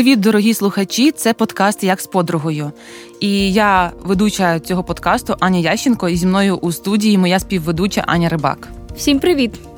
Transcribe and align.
Привіт, 0.00 0.20
дорогі 0.20 0.54
слухачі! 0.54 1.10
Це 1.12 1.32
подкаст 1.32 1.84
Як 1.84 2.00
з 2.00 2.06
подругою. 2.06 2.72
І 3.20 3.52
я 3.52 3.92
ведуча 4.04 4.60
цього 4.60 4.84
подкасту 4.84 5.36
Аня 5.40 5.58
Ященко, 5.58 6.08
і 6.08 6.16
зі 6.16 6.26
мною 6.26 6.56
у 6.56 6.72
студії 6.72 7.18
моя 7.18 7.40
співведуча 7.40 8.04
Аня 8.06 8.28
Рибак. 8.28 8.68
Всім 8.96 9.18
привіт! 9.18 9.69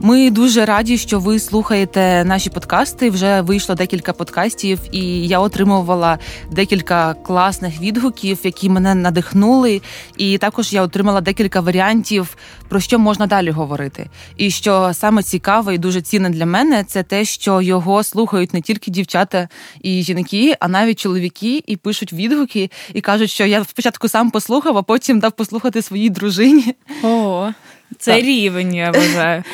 Ми 0.00 0.30
дуже 0.30 0.64
раді, 0.64 0.98
що 0.98 1.20
ви 1.20 1.38
слухаєте 1.38 2.24
наші 2.24 2.50
подкасти. 2.50 3.10
Вже 3.10 3.40
вийшло 3.40 3.74
декілька 3.74 4.12
подкастів, 4.12 4.78
і 4.92 5.28
я 5.28 5.38
отримувала 5.38 6.18
декілька 6.52 7.14
класних 7.14 7.80
відгуків, 7.80 8.38
які 8.42 8.68
мене 8.68 8.94
надихнули. 8.94 9.82
І 10.16 10.38
також 10.38 10.72
я 10.72 10.82
отримала 10.82 11.20
декілька 11.20 11.60
варіантів, 11.60 12.36
про 12.68 12.80
що 12.80 12.98
можна 12.98 13.26
далі 13.26 13.50
говорити. 13.50 14.10
І 14.36 14.50
що 14.50 14.90
саме 14.94 15.22
цікаве 15.22 15.74
і 15.74 15.78
дуже 15.78 16.02
цінне 16.02 16.30
для 16.30 16.46
мене, 16.46 16.84
це 16.84 17.02
те, 17.02 17.24
що 17.24 17.62
його 17.62 18.02
слухають 18.02 18.54
не 18.54 18.60
тільки 18.60 18.90
дівчата 18.90 19.48
і 19.82 20.02
жінки, 20.02 20.56
а 20.60 20.68
навіть 20.68 20.98
чоловіки, 20.98 21.62
і 21.66 21.76
пишуть 21.76 22.12
відгуки, 22.12 22.70
і 22.94 23.00
кажуть, 23.00 23.30
що 23.30 23.46
я 23.46 23.64
спочатку 23.64 24.08
сам 24.08 24.30
послухав, 24.30 24.78
а 24.78 24.82
потім 24.82 25.18
дав 25.18 25.32
послухати 25.32 25.82
своїй 25.82 26.10
дружині. 26.10 26.74
О, 27.02 27.50
це 27.98 28.14
так. 28.14 28.24
рівень, 28.24 28.74
я 28.74 28.90
вважаю. 28.90 29.42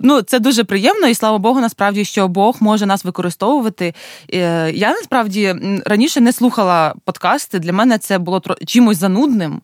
Ну, 0.00 0.22
це 0.22 0.38
дуже 0.38 0.64
приємно, 0.64 1.06
і 1.06 1.14
слава 1.14 1.38
Богу, 1.38 1.60
насправді, 1.60 2.04
що 2.04 2.28
Бог 2.28 2.56
може 2.60 2.86
нас 2.86 3.04
використовувати. 3.04 3.94
Е, 4.34 4.72
я 4.72 4.90
насправді 4.90 5.54
раніше 5.86 6.20
не 6.20 6.32
слухала 6.32 6.94
подкасти. 7.04 7.58
Для 7.58 7.72
мене 7.72 7.98
це 7.98 8.18
було 8.18 8.42
чимось 8.66 8.98
занудним. 8.98 9.60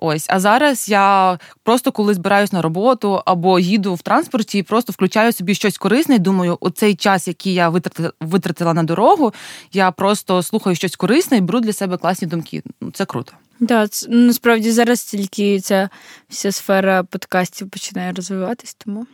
Ось, 0.00 0.26
а 0.28 0.40
зараз 0.40 0.88
я 0.88 1.38
просто 1.62 1.92
коли 1.92 2.14
збираюсь 2.14 2.52
на 2.52 2.62
роботу 2.62 3.22
або 3.24 3.58
їду 3.58 3.94
в 3.94 4.02
транспорті, 4.02 4.58
і 4.58 4.62
просто 4.62 4.92
включаю 4.92 5.32
собі 5.32 5.54
щось 5.54 5.78
корисне. 5.78 6.14
і 6.14 6.18
Думаю, 6.18 6.58
у 6.60 6.70
цей 6.70 6.94
час, 6.94 7.28
який 7.28 7.54
я 7.54 7.72
витратила 8.20 8.74
на 8.74 8.82
дорогу, 8.82 9.32
я 9.72 9.90
просто 9.90 10.42
слухаю 10.42 10.76
щось 10.76 10.96
корисне 10.96 11.36
і 11.36 11.40
беру 11.40 11.60
для 11.60 11.72
себе 11.72 11.96
класні 11.96 12.28
думки. 12.28 12.62
Ну, 12.80 12.90
це 12.90 13.04
круто. 13.04 13.32
Так, 13.58 13.68
да, 13.68 13.88
насправді 14.08 14.72
зараз 14.72 15.04
тільки 15.04 15.60
ця 15.60 15.88
вся 16.28 16.52
сфера 16.52 17.02
подкастів 17.02 17.70
починає 17.70 18.12
розвиватись, 18.12 18.74
тому 18.74 19.06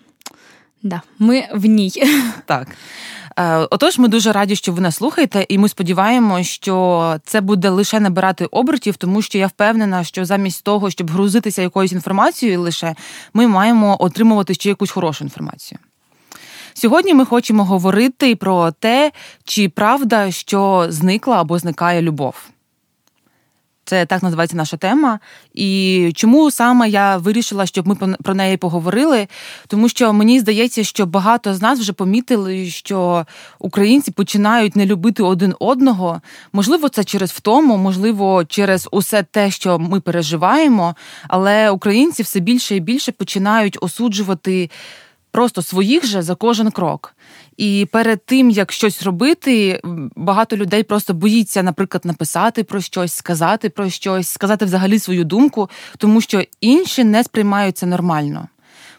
да, 0.82 1.02
ми 1.18 1.48
в 1.54 1.64
ній. 1.64 1.92
Так. 2.46 2.68
Е, 3.38 3.56
отож, 3.70 3.98
ми 3.98 4.08
дуже 4.08 4.32
раді, 4.32 4.56
що 4.56 4.72
ви 4.72 4.80
нас 4.80 4.96
слухаєте, 4.96 5.46
і 5.48 5.58
ми 5.58 5.68
сподіваємося, 5.68 6.50
що 6.50 7.16
це 7.24 7.40
буде 7.40 7.68
лише 7.68 8.00
набирати 8.00 8.46
обертів, 8.46 8.96
тому 8.96 9.22
що 9.22 9.38
я 9.38 9.46
впевнена, 9.46 10.04
що 10.04 10.24
замість 10.24 10.64
того, 10.64 10.90
щоб 10.90 11.10
грузитися 11.10 11.62
якоюсь 11.62 11.92
інформацією, 11.92 12.60
лише 12.60 12.94
ми 13.34 13.46
маємо 13.46 13.96
отримувати 14.02 14.54
ще 14.54 14.68
якусь 14.68 14.90
хорошу 14.90 15.24
інформацію. 15.24 15.78
Сьогодні 16.74 17.14
ми 17.14 17.24
хочемо 17.24 17.64
говорити 17.64 18.36
про 18.36 18.72
те, 18.72 19.12
чи 19.44 19.68
правда, 19.68 20.30
що 20.30 20.86
зникла 20.88 21.40
або 21.40 21.58
зникає 21.58 22.02
любов. 22.02 22.34
Це 23.84 24.06
так 24.06 24.22
називається 24.22 24.56
наша 24.56 24.76
тема. 24.76 25.18
І 25.54 26.12
чому 26.14 26.50
саме 26.50 26.88
я 26.88 27.16
вирішила, 27.16 27.66
щоб 27.66 27.88
ми 27.88 27.94
про 28.22 28.34
неї 28.34 28.56
поговорили? 28.56 29.28
Тому 29.66 29.88
що 29.88 30.12
мені 30.12 30.40
здається, 30.40 30.84
що 30.84 31.06
багато 31.06 31.54
з 31.54 31.62
нас 31.62 31.80
вже 31.80 31.92
помітили, 31.92 32.66
що 32.66 33.26
українці 33.58 34.10
починають 34.10 34.76
не 34.76 34.86
любити 34.86 35.22
один 35.22 35.54
одного. 35.60 36.20
Можливо, 36.52 36.88
це 36.88 37.04
через 37.04 37.30
втому, 37.30 37.76
можливо, 37.76 38.44
через 38.44 38.88
усе 38.92 39.22
те, 39.22 39.50
що 39.50 39.78
ми 39.78 40.00
переживаємо. 40.00 40.94
Але 41.28 41.70
українці 41.70 42.22
все 42.22 42.40
більше 42.40 42.76
і 42.76 42.80
більше 42.80 43.12
починають 43.12 43.78
осуджувати 43.80 44.70
просто 45.34 45.62
своїх 45.62 46.06
же 46.06 46.22
за 46.22 46.34
кожен 46.34 46.70
крок. 46.70 47.16
І 47.56 47.88
перед 47.92 48.26
тим 48.26 48.50
як 48.50 48.72
щось 48.72 49.02
робити, 49.02 49.80
багато 50.16 50.56
людей 50.56 50.82
просто 50.82 51.14
боїться, 51.14 51.62
наприклад, 51.62 52.04
написати 52.04 52.64
про 52.64 52.80
щось, 52.80 53.14
сказати 53.14 53.68
про 53.68 53.90
щось, 53.90 54.28
сказати 54.28 54.64
взагалі 54.64 54.98
свою 54.98 55.24
думку, 55.24 55.70
тому 55.98 56.20
що 56.20 56.42
інші 56.60 57.04
не 57.04 57.24
сприймаються 57.24 57.86
нормально. 57.86 58.48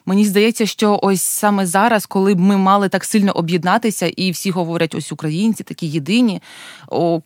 Мені 0.05 0.25
здається, 0.25 0.65
що 0.65 0.99
ось 1.03 1.21
саме 1.21 1.65
зараз, 1.65 2.05
коли 2.05 2.33
б 2.33 2.39
ми 2.39 2.57
мали 2.57 2.89
так 2.89 3.05
сильно 3.05 3.31
об'єднатися, 3.31 4.07
і 4.07 4.31
всі 4.31 4.51
говорять, 4.51 4.95
ось 4.95 5.11
українці 5.11 5.63
такі 5.63 5.87
єдині, 5.87 6.41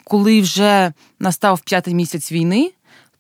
коли 0.04 0.42
вже 0.42 0.94
настав 1.20 1.60
п'ятий 1.60 1.94
місяць 1.94 2.32
війни, 2.32 2.72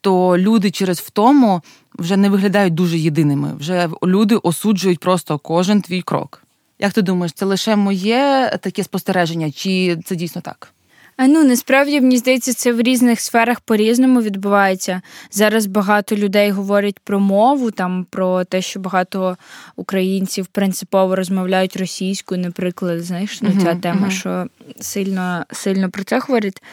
то 0.01 0.37
люди 0.37 0.71
через 0.71 0.99
втому 0.99 1.61
вже 1.95 2.17
не 2.17 2.29
виглядають 2.29 2.73
дуже 2.73 2.97
єдиними. 2.97 3.53
Вже 3.59 3.89
люди 4.03 4.35
осуджують 4.35 4.99
просто 4.99 5.37
кожен 5.37 5.81
твій 5.81 6.01
крок. 6.01 6.43
Як 6.79 6.93
ти 6.93 7.01
думаєш, 7.01 7.31
це 7.31 7.45
лише 7.45 7.75
моє 7.75 8.57
таке 8.61 8.83
спостереження, 8.83 9.51
чи 9.51 9.97
це 10.05 10.15
дійсно 10.15 10.41
так? 10.41 10.73
А 11.21 11.27
ну 11.27 11.43
насправді 11.43 12.01
мені 12.01 12.17
здається, 12.17 12.53
це 12.53 12.73
в 12.73 12.81
різних 12.81 13.19
сферах 13.19 13.59
по-різному 13.59 14.21
відбувається. 14.21 15.01
Зараз 15.31 15.65
багато 15.65 16.15
людей 16.15 16.51
говорять 16.51 16.99
про 16.99 17.19
мову, 17.19 17.71
там 17.71 18.05
про 18.09 18.43
те, 18.43 18.61
що 18.61 18.79
багато 18.79 19.37
українців 19.75 20.47
принципово 20.47 21.15
розмовляють 21.15 21.77
російською, 21.77 22.41
наприклад, 22.41 23.03
знаєш, 23.03 23.41
ну, 23.41 23.49
ця 23.61 23.67
uh-huh, 23.67 23.79
тема, 23.81 24.07
uh-huh. 24.07 24.11
що 24.11 24.47
сильно 24.79 25.45
сильно 25.51 25.89
про 25.89 26.03
це 26.03 26.19
говорять. 26.19 26.63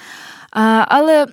А, 0.51 0.85
Але 0.89 1.27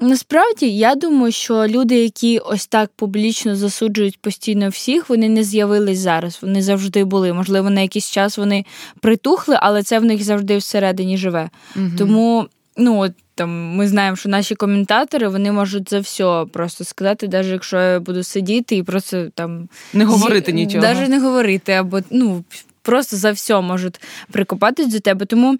Насправді 0.00 0.76
я 0.76 0.94
думаю, 0.94 1.32
що 1.32 1.66
люди, 1.66 1.98
які 1.98 2.38
ось 2.38 2.66
так 2.66 2.90
публічно 2.96 3.56
засуджують 3.56 4.18
постійно 4.20 4.68
всіх, 4.68 5.08
вони 5.08 5.28
не 5.28 5.44
з'явились 5.44 5.98
зараз. 5.98 6.38
Вони 6.42 6.62
завжди 6.62 7.04
були. 7.04 7.32
Можливо, 7.32 7.70
на 7.70 7.80
якийсь 7.80 8.10
час 8.10 8.38
вони 8.38 8.64
притухли, 9.00 9.58
але 9.60 9.82
це 9.82 9.98
в 9.98 10.04
них 10.04 10.22
завжди 10.22 10.56
всередині 10.56 11.16
живе. 11.16 11.50
Угу. 11.76 11.86
Тому, 11.98 12.46
ну 12.76 12.98
от 12.98 13.12
там 13.34 13.50
ми 13.50 13.88
знаємо, 13.88 14.16
що 14.16 14.28
наші 14.28 14.54
коментатори 14.54 15.28
вони 15.28 15.52
можуть 15.52 15.90
за 15.90 16.00
все 16.00 16.44
просто 16.52 16.84
сказати, 16.84 17.28
навіть 17.28 17.52
якщо 17.52 17.76
я 17.76 18.00
буду 18.00 18.22
сидіти 18.22 18.76
і 18.76 18.82
просто 18.82 19.28
там 19.34 19.68
не 19.92 20.04
говорити 20.04 20.52
нічого. 20.52 20.84
Навіть 20.84 21.08
не 21.08 21.20
говорити, 21.20 21.72
або 21.72 22.00
ну 22.10 22.44
просто 22.82 23.16
за 23.16 23.32
все 23.32 23.60
можуть 23.60 24.00
прикопатись 24.32 24.92
до 24.92 25.00
тебе. 25.00 25.26
Тому. 25.26 25.58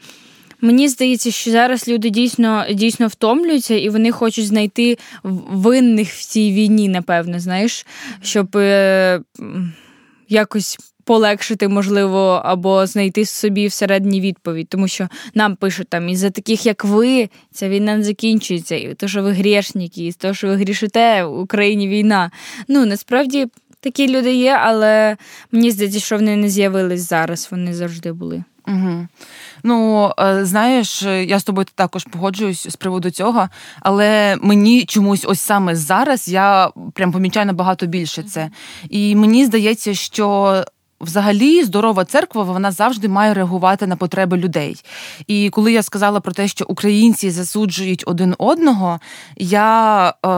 Мені 0.61 0.89
здається, 0.89 1.31
що 1.31 1.51
зараз 1.51 1.89
люди 1.89 2.11
дійсно 2.11 2.65
дійсно 2.75 3.07
втомлюються 3.07 3.75
і 3.75 3.89
вони 3.89 4.13
хочуть 4.13 4.47
знайти 4.47 4.99
винних 5.23 6.09
в 6.09 6.25
цій 6.25 6.53
війні, 6.53 6.89
напевно, 6.89 7.41
знаєш, 7.41 7.87
щоб 8.23 8.57
е, 8.57 9.21
якось. 10.29 10.79
Полегшити, 11.05 11.69
можливо, 11.69 12.43
або 12.45 12.87
знайти 12.87 13.25
собі 13.25 13.67
всередині 13.67 14.21
відповідь, 14.21 14.69
тому 14.69 14.89
що 14.89 15.09
нам 15.35 15.57
пишуть 15.57 15.89
там 15.89 16.09
із 16.09 16.19
за 16.19 16.31
таких, 16.31 16.67
як 16.67 16.85
ви, 16.85 17.29
ця 17.53 17.69
війна 17.69 17.97
не 17.97 18.03
закінчується, 18.03 18.75
і 18.75 18.95
то, 18.95 19.09
що 19.09 19.23
ви 19.23 19.33
грішники, 19.33 20.07
і 20.07 20.13
то, 20.13 20.35
що 20.35 20.47
ви 20.47 20.57
грішите 20.57 21.25
в 21.25 21.41
Україні 21.41 21.89
війна. 21.89 22.31
Ну 22.69 22.87
насправді 22.87 23.47
такі 23.81 24.09
люди 24.09 24.35
є, 24.35 24.59
але 24.63 25.17
мені 25.53 25.71
здається, 25.71 26.01
що 26.01 26.17
вони 26.17 26.37
не 26.37 26.49
з'явились 26.49 27.09
зараз, 27.09 27.49
вони 27.51 27.75
завжди 27.75 28.13
були. 28.13 28.45
Угу. 28.67 29.09
Ну, 29.63 30.11
е, 30.21 30.45
знаєш, 30.45 31.03
я 31.03 31.39
з 31.39 31.45
тобою 31.45 31.67
також 31.75 32.05
погоджуюсь 32.05 32.69
з 32.69 32.77
приводу 32.77 33.11
цього, 33.11 33.49
але 33.81 34.37
мені 34.43 34.85
чомусь 34.85 35.25
ось 35.29 35.41
саме 35.41 35.77
зараз 35.77 36.29
я 36.29 36.71
прям 36.95 37.13
помічаю 37.13 37.47
набагато 37.47 37.87
більше 37.87 38.23
це. 38.23 38.51
І 38.91 39.17
мені 39.17 39.45
здається, 39.45 39.95
що 39.95 40.65
Взагалі, 41.01 41.65
здорова 41.65 42.05
церква 42.05 42.43
вона 42.43 42.71
завжди 42.71 43.09
має 43.09 43.35
реагувати 43.35 43.87
на 43.87 43.97
потреби 43.97 44.37
людей. 44.37 44.77
І 45.27 45.51
коли 45.51 45.73
я 45.73 45.83
сказала 45.83 46.21
про 46.21 46.33
те, 46.33 46.49
що 46.49 46.65
українці 46.69 47.31
засуджують 47.31 48.05
один 48.07 48.35
одного, 48.39 49.01
я 49.37 50.09
е, 50.09 50.29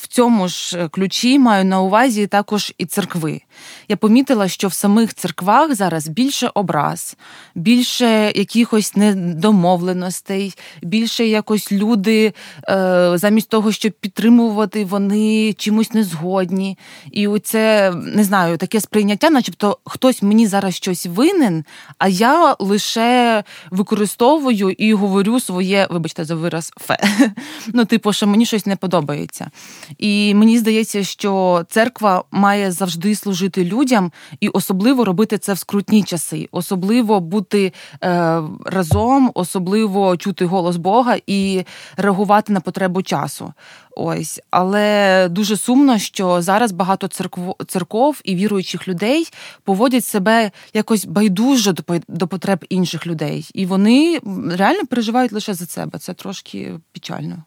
в 0.00 0.06
цьому 0.08 0.48
ж 0.48 0.88
ключі 0.88 1.38
маю 1.38 1.64
на 1.64 1.80
увазі 1.80 2.26
також 2.26 2.72
і 2.78 2.86
церкви. 2.86 3.40
Я 3.88 3.96
помітила, 3.96 4.48
що 4.48 4.68
в 4.68 4.72
самих 4.72 5.14
церквах 5.14 5.74
зараз 5.74 6.08
більше 6.08 6.50
образ, 6.54 7.16
більше 7.54 8.32
якихось 8.34 8.96
недомовленостей, 8.96 10.54
більше 10.82 11.26
якось 11.26 11.72
люди 11.72 12.32
е, 12.68 13.12
замість 13.14 13.48
того, 13.48 13.72
щоб 13.72 13.92
підтримувати, 13.92 14.84
вони 14.84 15.52
чимось 15.52 15.92
не 15.92 16.04
згодні. 16.04 16.78
І 17.12 17.26
оце 17.28 17.92
не 17.96 18.24
знаю, 18.24 18.56
таке 18.56 18.80
сприйняття, 18.80 19.30
начебто 19.30 19.78
хто 19.84 20.05
хтось 20.06 20.22
мені 20.22 20.46
зараз 20.46 20.74
щось 20.74 21.06
винен, 21.06 21.64
а 21.98 22.08
я 22.08 22.56
лише 22.58 23.44
використовую 23.70 24.70
і 24.70 24.94
говорю 24.94 25.40
своє, 25.40 25.86
вибачте, 25.90 26.24
за 26.24 26.34
вираз 26.34 26.72
фе. 26.76 26.98
Ну, 27.72 27.84
типу, 27.84 28.12
що 28.12 28.26
мені 28.26 28.46
щось 28.46 28.66
не 28.66 28.76
подобається. 28.76 29.50
І 29.98 30.34
мені 30.34 30.58
здається, 30.58 31.04
що 31.04 31.64
церква 31.68 32.24
має 32.30 32.72
завжди 32.72 33.14
служити 33.14 33.64
людям 33.64 34.12
і 34.40 34.48
особливо 34.48 35.04
робити 35.04 35.38
це 35.38 35.52
в 35.52 35.58
скрутні 35.58 36.02
часи, 36.02 36.48
особливо 36.52 37.20
бути 37.20 37.72
е, 38.02 38.42
разом, 38.64 39.30
особливо 39.34 40.16
чути 40.16 40.44
голос 40.44 40.76
Бога 40.76 41.16
і 41.26 41.64
реагувати 41.96 42.52
на 42.52 42.60
потребу 42.60 43.02
часу. 43.02 43.52
Ось, 43.98 44.40
але 44.50 45.28
дуже 45.30 45.56
сумно, 45.56 45.98
що 45.98 46.42
зараз 46.42 46.72
багато 46.72 47.08
церков, 47.08 47.56
церков 47.66 48.20
і 48.24 48.34
віруючих 48.34 48.88
людей 48.88 49.28
поводять 49.64 49.95
поводять 49.96 50.04
себе 50.04 50.50
якось 50.74 51.04
байдуже 51.04 51.72
до 51.72 51.82
до 52.08 52.26
потреб 52.26 52.64
інших 52.68 53.06
людей, 53.06 53.50
і 53.54 53.66
вони 53.66 54.20
реально 54.50 54.86
переживають 54.86 55.32
лише 55.32 55.54
за 55.54 55.66
себе. 55.66 55.98
Це 55.98 56.14
трошки 56.14 56.72
печально. 56.92 57.44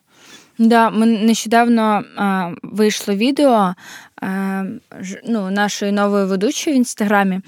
Да, 0.58 0.90
ми 0.90 1.06
нещодавно 1.06 2.04
а, 2.16 2.52
вийшло 2.64 3.16
відео 3.16 3.76
а, 4.22 4.64
ну, 5.28 5.52
нашої 5.52 5.92
нової 5.92 6.26
ведучої 6.26 6.76
в 6.76 6.78
інстаграмі, 6.78 7.42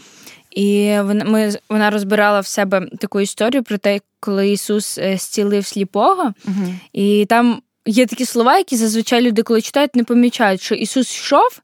і 0.52 0.96
вона 1.02 1.26
ми, 1.26 1.52
вона 1.70 1.90
розбирала 1.90 2.40
в 2.40 2.48
себе 2.48 2.88
таку 3.00 3.20
історію 3.20 3.64
про 3.64 3.78
те, 3.78 4.00
коли 4.20 4.50
Ісус 4.50 4.98
е, 4.98 5.18
зцілив 5.18 5.66
сліпого, 5.66 6.34
угу. 6.48 6.74
і 6.94 7.26
там 7.26 7.62
є 7.86 8.06
такі 8.06 8.26
слова, 8.26 8.58
які 8.58 8.76
зазвичай 8.76 9.22
люди, 9.22 9.44
коли 9.44 9.62
читають, 9.62 9.96
не 9.96 10.04
помічають, 10.04 10.62
що 10.62 10.76
Ісус 10.76 11.16
йшов 11.16 11.62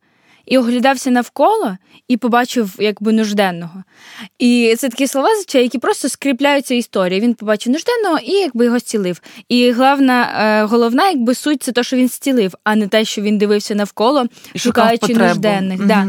і 0.48 0.58
оглядався 0.58 1.12
навколо 1.12 1.78
і 2.08 2.18
побачив 2.18 2.76
якби 2.80 3.14
нужденного. 3.14 3.84
І 4.40 4.76
це 4.78 4.90
такі 4.90 5.08
слова, 5.08 5.30
які 5.54 5.80
просто 5.80 6.10
скріпляються 6.10 6.76
історією. 6.76 7.24
Він 7.24 7.34
побачив 7.34 7.74
нужденного 7.74 8.20
і 8.24 8.32
якби 8.32 8.66
його 8.66 8.80
зцілив. 8.80 9.22
І 9.50 9.72
головна, 9.72 10.34
е, 10.40 10.64
головна 10.66 11.10
якби 11.10 11.36
суть 11.36 11.64
це 11.64 11.72
те, 11.72 11.84
що 11.84 11.98
він 11.98 12.08
зцілив, 12.08 12.54
а 12.64 12.76
не 12.76 12.88
те, 12.88 13.06
що 13.06 13.22
він 13.22 13.38
дивився 13.38 13.76
навколо, 13.76 14.26
і 14.54 14.60
шукаючи 14.60 15.14
нужденних. 15.14 15.80
Mm-hmm. 15.80 15.88
Да. 15.88 16.08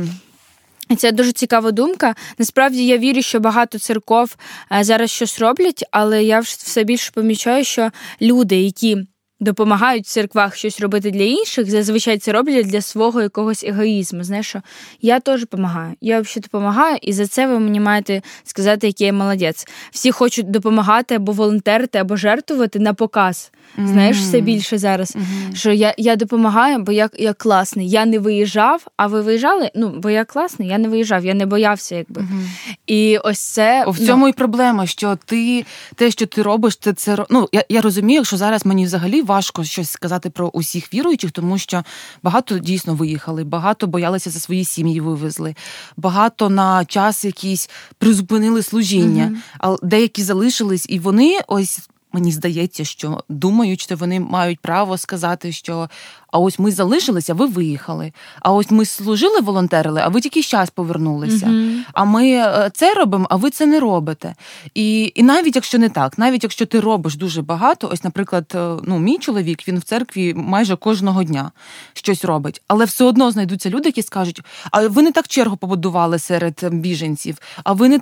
Це 0.97 1.13
дуже 1.13 1.33
цікава 1.33 1.71
думка. 1.71 2.15
Насправді 2.39 2.87
я 2.87 2.99
вірю, 2.99 3.23
що 3.23 3.41
багато 3.41 3.79
церков 3.79 4.37
е, 4.73 4.85
зараз 4.85 5.11
щось 5.11 5.39
роблять, 5.39 5.85
але 5.91 6.25
я 6.25 6.41
все 6.41 6.85
більше 6.85 7.11
помічаю, 7.15 7.65
що 7.65 7.91
люди, 8.23 8.61
які 8.61 8.97
допомагають 9.41 10.05
в 10.05 10.11
церквах 10.11 10.57
щось 10.57 10.81
робити 10.81 11.11
для 11.11 11.23
інших, 11.23 11.71
зазвичай 11.71 12.19
це 12.19 12.33
роблять 12.33 12.67
для 12.67 12.81
свого 12.81 13.23
якогось 13.23 13.65
егоїзму. 13.65 14.25
Знаєш, 14.25 14.49
що 14.49 14.63
я 15.01 15.21
теж 15.21 15.41
допомагаю. 15.41 15.95
Я 16.01 16.21
взагалі 16.21 16.43
допомагаю, 16.43 16.99
і 17.03 17.13
за 17.13 17.27
це 17.27 17.47
ви 17.47 17.59
мені 17.59 17.81
маєте 17.81 18.23
сказати, 18.45 18.87
який 18.87 19.07
я 19.07 19.13
молодець. 19.13 19.67
Всі 19.91 20.11
хочуть 20.11 20.51
допомагати 20.51 21.15
або 21.15 21.33
волонтерити, 21.33 21.99
або 21.99 22.17
жертвувати 22.17 22.79
на 22.79 22.95
показ. 22.95 23.51
Знаєш, 23.85 24.19
все 24.19 24.41
більше 24.41 24.79
зараз. 24.79 25.17
Mm-hmm. 25.17 25.55
Що 25.55 25.73
я 25.73 25.95
я 25.99 26.17
допомагаю, 26.17 26.79
бо 26.79 26.93
я 26.93 27.09
я 27.19 27.33
класний. 27.33 27.89
Я 27.89 28.07
не 28.07 28.19
виїжджав, 28.19 28.87
а 28.97 29.07
ви 29.07 29.21
виїжджали? 29.21 29.71
Ну, 29.75 29.89
бо 29.89 30.11
я 30.11 30.25
класний, 30.25 30.69
я 30.69 30.79
не 30.79 30.89
виїжджав, 30.89 31.25
я 31.25 31.35
не 31.35 31.47
боявся, 31.47 31.97
якби. 31.97 32.21
Mm-hmm. 32.21 32.75
І 32.87 33.19
ось 33.19 33.41
це 33.41 33.85
в 33.89 34.07
цьому 34.07 34.25
ну... 34.25 34.29
і 34.29 34.33
проблема, 34.33 34.87
що 34.87 35.19
ти 35.25 35.65
те, 35.95 36.11
що 36.11 36.27
ти 36.27 36.43
робиш, 36.43 36.77
ти 36.77 36.93
це 36.93 37.25
ну 37.31 37.49
я 37.53 37.65
я 37.69 37.81
розумію, 37.81 38.25
що 38.25 38.37
зараз 38.37 38.67
мені 38.67 38.85
взагалі 38.85 39.23
важко 39.29 39.65
щось 39.65 39.91
сказати 39.91 40.31
про 40.31 40.49
усіх 40.49 40.95
віруючих, 40.95 41.31
тому 41.31 41.59
що 41.59 41.85
багато 42.23 42.59
дійсно 42.59 42.95
виїхали, 42.95 43.45
багато 43.45 43.87
боялися 43.87 44.31
за 44.31 44.41
свої 44.41 44.65
сім'ї, 44.65 45.01
вивезли, 45.01 45.55
багато 45.97 46.49
на 46.49 46.85
час 46.85 47.25
якийсь 47.25 47.71
призупинили 47.99 48.63
служіння, 48.63 49.25
mm-hmm. 49.25 49.59
а 49.59 49.77
деякі 49.87 50.23
залишились, 50.23 50.87
і 50.89 50.99
вони 50.99 51.39
ось. 51.47 51.89
Мені 52.13 52.33
здається, 52.33 52.85
що 52.85 53.25
думають, 53.29 53.81
що 53.81 53.97
вони 53.97 54.21
мають 54.21 54.61
право 54.61 54.99
сказати, 54.99 55.53
що 55.53 55.91
а 56.33 56.39
ось 56.39 56.59
ми 56.59 56.71
залишилися, 56.71 57.35
ви 57.35 57.47
виїхали. 57.47 58.13
А 58.41 58.53
ось 58.53 58.71
ми 58.71 58.85
служили, 58.85 59.41
волонтерили, 59.41 60.01
а 60.05 60.09
ви 60.09 60.21
тільки 60.21 60.43
час 60.43 60.71
повернулися. 60.71 61.47
uh 61.47 61.79
А 61.93 62.05
ми 62.05 62.31
е, 62.31 62.71
це 62.75 62.95
робимо, 62.95 63.27
а 63.31 63.37
ви 63.37 63.51
це 63.51 63.67
не 63.67 63.81
робите. 63.81 64.35
І 64.75 65.13
і 65.15 65.23
навіть 65.23 65.57
якщо 65.57 65.79
не 65.79 65.89
так, 65.89 66.19
навіть 66.19 66.43
якщо 66.43 66.67
ти 66.67 66.81
робиш 66.81 67.17
дуже 67.17 67.43
багато, 67.43 67.89
ось, 67.93 68.05
наприклад, 68.05 68.53
е, 68.55 68.77
ну 68.83 68.99
мій 68.99 69.19
чоловік 69.19 69.69
він 69.69 69.79
в 69.79 69.83
церкві 69.83 70.35
майже 70.35 70.77
кожного 70.77 71.25
дня 71.25 71.51
щось 71.93 72.25
робить, 72.25 72.63
але 72.69 72.85
все 72.85 73.05
одно 73.05 73.31
знайдуться 73.31 73.71
люди, 73.71 73.89
які 73.89 74.03
скажуть: 74.03 74.41
а 74.71 74.89
ви 74.89 75.03
не 75.03 75.13
так 75.13 75.29
чергу 75.29 75.57
побудували 75.57 76.19
серед 76.19 76.65
біженців, 76.73 77.39
а 77.65 77.73
ви 77.73 77.89
не 77.89 78.01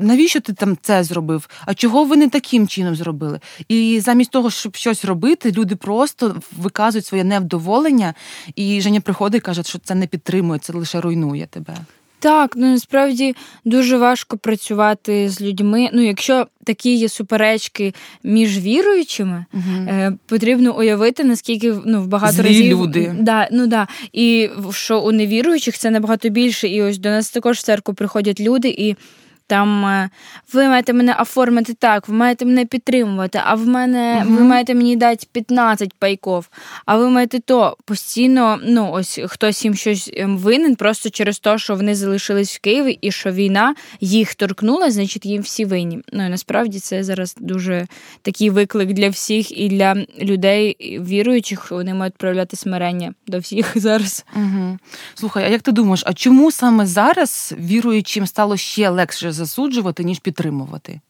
навіщо 0.00 0.40
ти 0.40 0.52
там 0.52 0.78
це 0.82 1.04
зробив? 1.04 1.48
А 1.66 1.74
чого 1.74 2.04
ви 2.04 2.16
не 2.16 2.28
таким 2.28 2.68
чином 2.68 2.96
зробили? 2.96 3.40
І 3.68 4.00
замість 4.00 4.30
того, 4.30 4.50
щоб 4.50 4.76
щось 4.76 5.04
робити, 5.04 5.52
люди 5.52 5.76
просто 5.76 6.36
виказують 6.58 7.06
своє 7.06 7.24
невдоволення 7.24 7.65
задоволення, 7.66 8.14
і 8.56 8.80
Женя 8.80 9.00
приходить 9.00 9.42
і 9.42 9.44
каже, 9.44 9.62
що 9.62 9.78
це 9.78 9.94
не 9.94 10.06
підтримує, 10.06 10.60
це 10.60 10.72
лише 10.72 11.00
руйнує 11.00 11.46
тебе. 11.46 11.74
Так, 12.18 12.52
ну 12.56 12.66
насправді 12.66 13.36
дуже 13.64 13.98
важко 13.98 14.36
працювати 14.36 15.28
з 15.28 15.40
людьми. 15.40 15.90
Ну, 15.92 16.02
якщо 16.02 16.46
такі 16.64 16.94
є 16.94 17.08
суперечки 17.08 17.94
між 18.24 18.58
віруючими, 18.58 19.44
угу. 19.52 19.86
е, 19.88 20.12
потрібно 20.26 20.78
уявити, 20.78 21.24
наскільки 21.24 21.74
ну 21.84 22.02
в 22.02 22.06
багато 22.06 22.32
Злі 22.32 22.42
разів 22.42 22.66
люди. 22.66 23.14
Да, 23.20 23.48
ну 23.52 23.66
да. 23.66 23.88
І 24.12 24.50
що 24.70 25.00
у 25.00 25.12
невіруючих 25.12 25.78
це 25.78 25.90
набагато 25.90 26.28
більше. 26.28 26.68
І 26.68 26.82
ось 26.82 26.98
до 26.98 27.08
нас 27.08 27.30
також 27.30 27.58
в 27.58 27.62
церкву 27.62 27.94
приходять 27.94 28.40
люди 28.40 28.68
і. 28.68 28.96
Там 29.46 29.84
е, 29.84 30.10
ви 30.52 30.68
маєте 30.68 30.92
мене 30.92 31.16
оформити 31.20 31.74
так, 31.74 32.08
ви 32.08 32.14
маєте 32.14 32.44
мене 32.44 32.64
підтримувати, 32.64 33.40
а 33.44 33.54
в 33.54 33.66
мене 33.66 34.24
uh 34.26 34.36
ви 34.36 34.44
маєте 34.44 34.74
мені 34.74 34.96
дати 34.96 35.26
15 35.32 35.94
пайков, 35.94 36.48
а 36.86 36.96
ви 36.96 37.10
маєте 37.10 37.40
то 37.40 37.76
постійно, 37.84 38.58
ну 38.62 38.90
ось 38.92 39.20
хтось 39.26 39.64
їм 39.64 39.74
щось 39.74 40.10
ем, 40.16 40.38
винен, 40.38 40.76
просто 40.76 41.10
через 41.10 41.38
те, 41.38 41.58
що 41.58 41.74
вони 41.74 41.94
залишились 41.94 42.56
в 42.56 42.60
Києві 42.60 42.98
і 43.00 43.10
що 43.12 43.32
війна 43.32 43.74
їх 44.00 44.34
торкнула, 44.34 44.90
значить 44.90 45.26
їм 45.26 45.42
всі 45.42 45.64
винні. 45.64 46.02
Ну 46.12 46.26
і 46.26 46.28
насправді 46.28 46.80
це 46.80 47.04
зараз 47.04 47.34
дуже 47.40 47.86
такий 48.22 48.50
виклик 48.50 48.92
для 48.92 49.08
всіх 49.08 49.58
і 49.58 49.68
для 49.68 49.94
людей 50.20 50.76
віруючих. 51.00 51.70
Вони 51.70 51.94
мають 51.94 52.16
проявляти 52.16 52.56
смирення 52.56 53.14
до 53.26 53.38
всіх 53.38 53.72
зараз. 53.74 54.24
Угу. 54.36 54.78
Слухай, 55.14 55.44
а 55.44 55.48
як 55.48 55.62
ти 55.62 55.72
думаєш, 55.72 56.02
а 56.06 56.14
чому 56.14 56.52
саме 56.52 56.86
зараз 56.86 57.54
віруючим 57.58 58.26
стало 58.26 58.56
ще 58.56 58.88
легше? 58.88 59.32
Засуджувати, 59.36 60.04
ніж 60.04 60.18
підтримувати. 60.18 61.00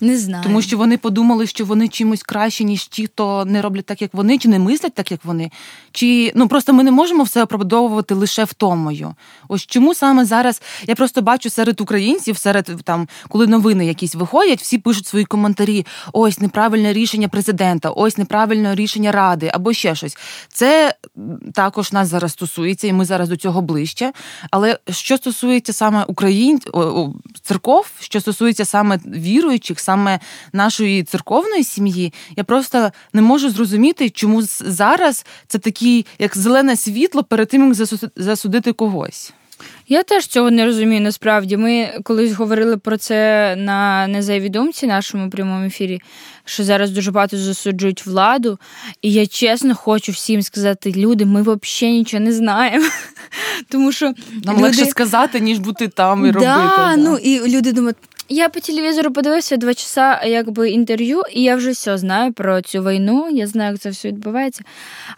Не 0.00 0.18
знаю. 0.18 0.44
Тому 0.44 0.62
що 0.62 0.78
вони 0.78 0.98
подумали, 0.98 1.46
що 1.46 1.64
вони 1.64 1.88
чимось 1.88 2.22
краще, 2.22 2.64
ніж 2.64 2.86
ті, 2.86 3.06
хто 3.06 3.44
не 3.44 3.62
роблять 3.62 3.86
так, 3.86 4.02
як 4.02 4.14
вони, 4.14 4.38
чи 4.38 4.48
не 4.48 4.58
мислять 4.58 4.94
так, 4.94 5.10
як 5.10 5.24
вони. 5.24 5.50
Чи 5.92 6.32
ну 6.34 6.48
просто 6.48 6.72
ми 6.72 6.82
не 6.82 6.90
можемо 6.90 7.22
все 7.22 7.42
оправдовувати 7.42 8.14
лише 8.14 8.44
втомою. 8.44 9.14
Ось 9.48 9.66
чому 9.66 9.94
саме 9.94 10.24
зараз 10.24 10.62
я 10.86 10.94
просто 10.94 11.22
бачу 11.22 11.50
серед 11.50 11.80
українців, 11.80 12.38
серед 12.38 12.70
там, 12.84 13.08
коли 13.28 13.46
новини 13.46 13.86
якісь 13.86 14.14
виходять, 14.14 14.62
всі 14.62 14.78
пишуть 14.78 15.06
свої 15.06 15.24
коментарі: 15.24 15.86
ось 16.12 16.40
неправильне 16.40 16.92
рішення 16.92 17.28
президента, 17.28 17.90
ось 17.90 18.18
неправильне 18.18 18.74
рішення 18.74 19.12
ради 19.12 19.50
або 19.54 19.72
ще 19.72 19.94
щось. 19.94 20.16
Це 20.48 20.94
також 21.54 21.92
нас 21.92 22.08
зараз 22.08 22.32
стосується, 22.32 22.86
і 22.86 22.92
ми 22.92 23.04
зараз 23.04 23.28
до 23.28 23.36
цього 23.36 23.62
ближче. 23.62 24.12
Але 24.50 24.78
що 24.90 25.16
стосується 25.16 25.72
саме 25.72 26.04
україн... 26.08 26.60
церков, 27.42 27.86
що 28.00 28.20
стосується 28.20 28.64
саме 28.64 28.98
віруючих 29.06 29.80
саме 29.86 30.18
нашої 30.52 31.02
церковної 31.02 31.64
сім'ї, 31.64 32.12
я 32.36 32.44
просто 32.44 32.90
не 33.12 33.22
можу 33.22 33.50
зрозуміти, 33.50 34.10
чому 34.10 34.42
зараз 34.60 35.26
це 35.46 35.58
такий, 35.58 36.06
як 36.18 36.36
зелене 36.36 36.76
світло 36.76 37.22
перед 37.24 37.48
тим, 37.48 37.74
як 37.74 37.88
засудити 38.16 38.72
когось. 38.72 39.32
Я 39.88 40.02
теж 40.02 40.26
цього 40.26 40.50
не 40.50 40.64
розумію. 40.64 41.00
Насправді, 41.00 41.56
ми 41.56 42.00
колись 42.02 42.32
говорили 42.32 42.76
про 42.76 42.96
це 42.96 43.54
на 43.58 44.06
незайвідомці 44.06 44.86
нашому 44.86 45.30
прямому 45.30 45.66
ефірі, 45.66 46.00
що 46.44 46.64
зараз 46.64 46.90
дуже 46.90 47.10
багато 47.10 47.38
засуджують 47.38 48.06
владу. 48.06 48.58
І 49.02 49.12
я 49.12 49.26
чесно 49.26 49.74
хочу 49.74 50.12
всім 50.12 50.42
сказати, 50.42 50.92
люди, 50.96 51.24
ми 51.24 51.42
взагалі 51.42 51.98
нічого 51.98 52.22
не 52.22 52.32
знаємо. 52.32 52.86
Тому 53.68 53.92
що 53.92 54.06
нам 54.44 54.54
люди... 54.54 54.62
легше 54.62 54.86
сказати, 54.86 55.40
ніж 55.40 55.58
бути 55.58 55.88
там 55.88 56.26
і 56.26 56.30
робити. 56.30 56.46
Да, 56.46 56.96
ну 56.96 57.16
і 57.16 57.56
люди 57.56 57.72
думають, 57.72 57.96
я 58.28 58.48
по 58.48 58.60
телевізору 58.60 59.12
подивився 59.12 59.56
два 59.56 59.74
часа 59.74 60.22
якби 60.24 60.70
інтерв'ю, 60.70 61.22
і 61.32 61.42
я 61.42 61.56
вже 61.56 61.70
все 61.70 61.98
знаю 61.98 62.32
про 62.32 62.60
цю 62.60 62.82
війну. 62.82 63.28
Я 63.32 63.46
знаю, 63.46 63.72
як 63.72 63.80
це 63.80 63.90
все 63.90 64.08
відбувається. 64.08 64.62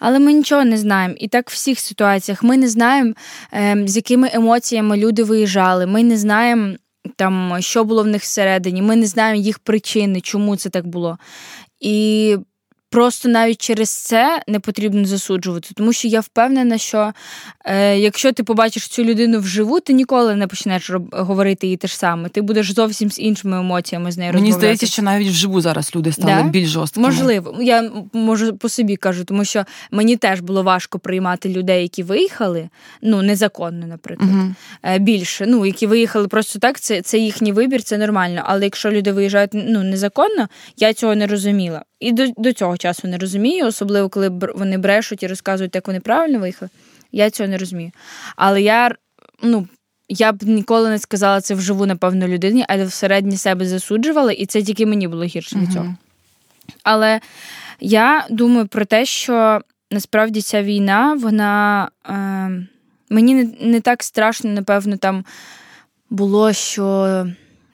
Але 0.00 0.18
ми 0.18 0.32
нічого 0.32 0.64
не 0.64 0.78
знаємо. 0.78 1.14
І 1.18 1.28
так 1.28 1.50
в 1.50 1.52
всіх 1.52 1.80
ситуаціях 1.80 2.42
ми 2.42 2.56
не 2.56 2.68
знаємо, 2.68 3.12
ем, 3.52 3.88
з 3.88 3.96
якими 3.96 4.30
емоціями 4.32 4.96
люди 4.96 5.22
виїжджали. 5.22 5.86
Ми 5.86 6.02
не 6.02 6.16
знаємо 6.16 6.74
там, 7.16 7.56
що 7.60 7.84
було 7.84 8.02
в 8.02 8.06
них 8.06 8.22
всередині. 8.22 8.82
Ми 8.82 8.96
не 8.96 9.06
знаємо 9.06 9.40
їх 9.40 9.58
причини, 9.58 10.20
чому 10.20 10.56
це 10.56 10.68
так 10.68 10.86
було. 10.86 11.18
І 11.80 12.36
Просто 12.90 13.28
навіть 13.28 13.62
через 13.62 13.90
це 13.90 14.42
не 14.46 14.60
потрібно 14.60 15.04
засуджувати, 15.04 15.68
тому 15.74 15.92
що 15.92 16.08
я 16.08 16.20
впевнена, 16.20 16.78
що 16.78 17.12
е, 17.64 17.98
якщо 17.98 18.32
ти 18.32 18.42
побачиш 18.42 18.88
цю 18.88 19.04
людину 19.04 19.40
вживу, 19.40 19.80
ти 19.80 19.92
ніколи 19.92 20.34
не 20.34 20.46
почнеш 20.46 20.90
роб- 20.90 21.24
говорити 21.24 21.66
їй 21.66 21.76
те 21.76 21.88
ж 21.88 21.96
саме. 21.98 22.28
Ти 22.28 22.42
будеш 22.42 22.72
зовсім 22.74 23.10
з 23.10 23.18
іншими 23.18 23.58
емоціями 23.58 24.12
з 24.12 24.18
нею 24.18 24.32
Мені 24.32 24.52
здається, 24.52 24.86
що 24.86 25.02
навіть 25.02 25.28
вживу 25.28 25.60
зараз 25.60 25.92
люди 25.96 26.12
стали 26.12 26.42
да? 26.42 26.48
більш 26.48 26.68
жорсткими. 26.68 27.06
Можливо, 27.06 27.56
я 27.60 27.90
можу 28.12 28.56
по 28.56 28.68
собі 28.68 28.96
кажу, 28.96 29.24
тому 29.24 29.44
що 29.44 29.64
мені 29.90 30.16
теж 30.16 30.40
було 30.40 30.62
важко 30.62 30.98
приймати 30.98 31.48
людей, 31.48 31.82
які 31.82 32.02
виїхали, 32.02 32.68
ну 33.02 33.22
незаконно, 33.22 33.86
наприклад. 33.86 34.30
uh 34.30 34.98
Більше, 34.98 35.46
ну 35.48 35.66
які 35.66 35.86
виїхали 35.86 36.28
просто 36.28 36.58
так, 36.58 36.80
це 36.80 37.02
це 37.02 37.18
їхній 37.18 37.52
вибір, 37.52 37.82
це 37.82 37.98
нормально. 37.98 38.42
Але 38.44 38.64
якщо 38.64 38.90
люди 38.90 39.12
виїжджають 39.12 39.50
ну 39.54 39.82
незаконно, 39.82 40.48
я 40.76 40.92
цього 40.92 41.14
не 41.14 41.26
розуміла. 41.26 41.82
І 42.00 42.12
до 42.12 42.26
до 42.36 42.52
цього 42.52 42.76
часу 42.76 43.08
не 43.08 43.18
розумію, 43.18 43.66
особливо 43.66 44.08
коли 44.08 44.28
вони 44.54 44.78
брешуть 44.78 45.22
і 45.22 45.26
розказують, 45.26 45.74
як 45.74 45.86
вони 45.86 46.00
правильно 46.00 46.38
виїхали. 46.38 46.70
Я 47.12 47.30
цього 47.30 47.48
не 47.48 47.58
розумію. 47.58 47.90
Але 48.36 48.62
я 48.62 48.94
ну, 49.42 49.68
я 50.08 50.32
б 50.32 50.42
ніколи 50.42 50.88
не 50.88 50.98
сказала 50.98 51.40
це 51.40 51.54
вживу, 51.54 51.86
напевно, 51.86 52.28
людині, 52.28 52.64
але 52.68 52.84
всередині 52.84 53.36
себе 53.36 53.66
засуджувала, 53.66 54.32
і 54.32 54.46
це 54.46 54.62
тільки 54.62 54.86
мені 54.86 55.08
було 55.08 55.24
гірше 55.24 55.58
від 55.58 55.72
цього. 55.72 55.94
Але 56.82 57.20
я 57.80 58.26
думаю 58.30 58.66
про 58.66 58.84
те, 58.84 59.04
що 59.04 59.60
насправді 59.90 60.42
ця 60.42 60.62
війна, 60.62 61.14
вона 61.14 61.88
е, 62.06 62.66
мені 63.10 63.34
не, 63.34 63.50
не 63.60 63.80
так 63.80 64.02
страшно, 64.02 64.50
напевно, 64.50 64.96
там 64.96 65.24
було, 66.10 66.52
що 66.52 67.26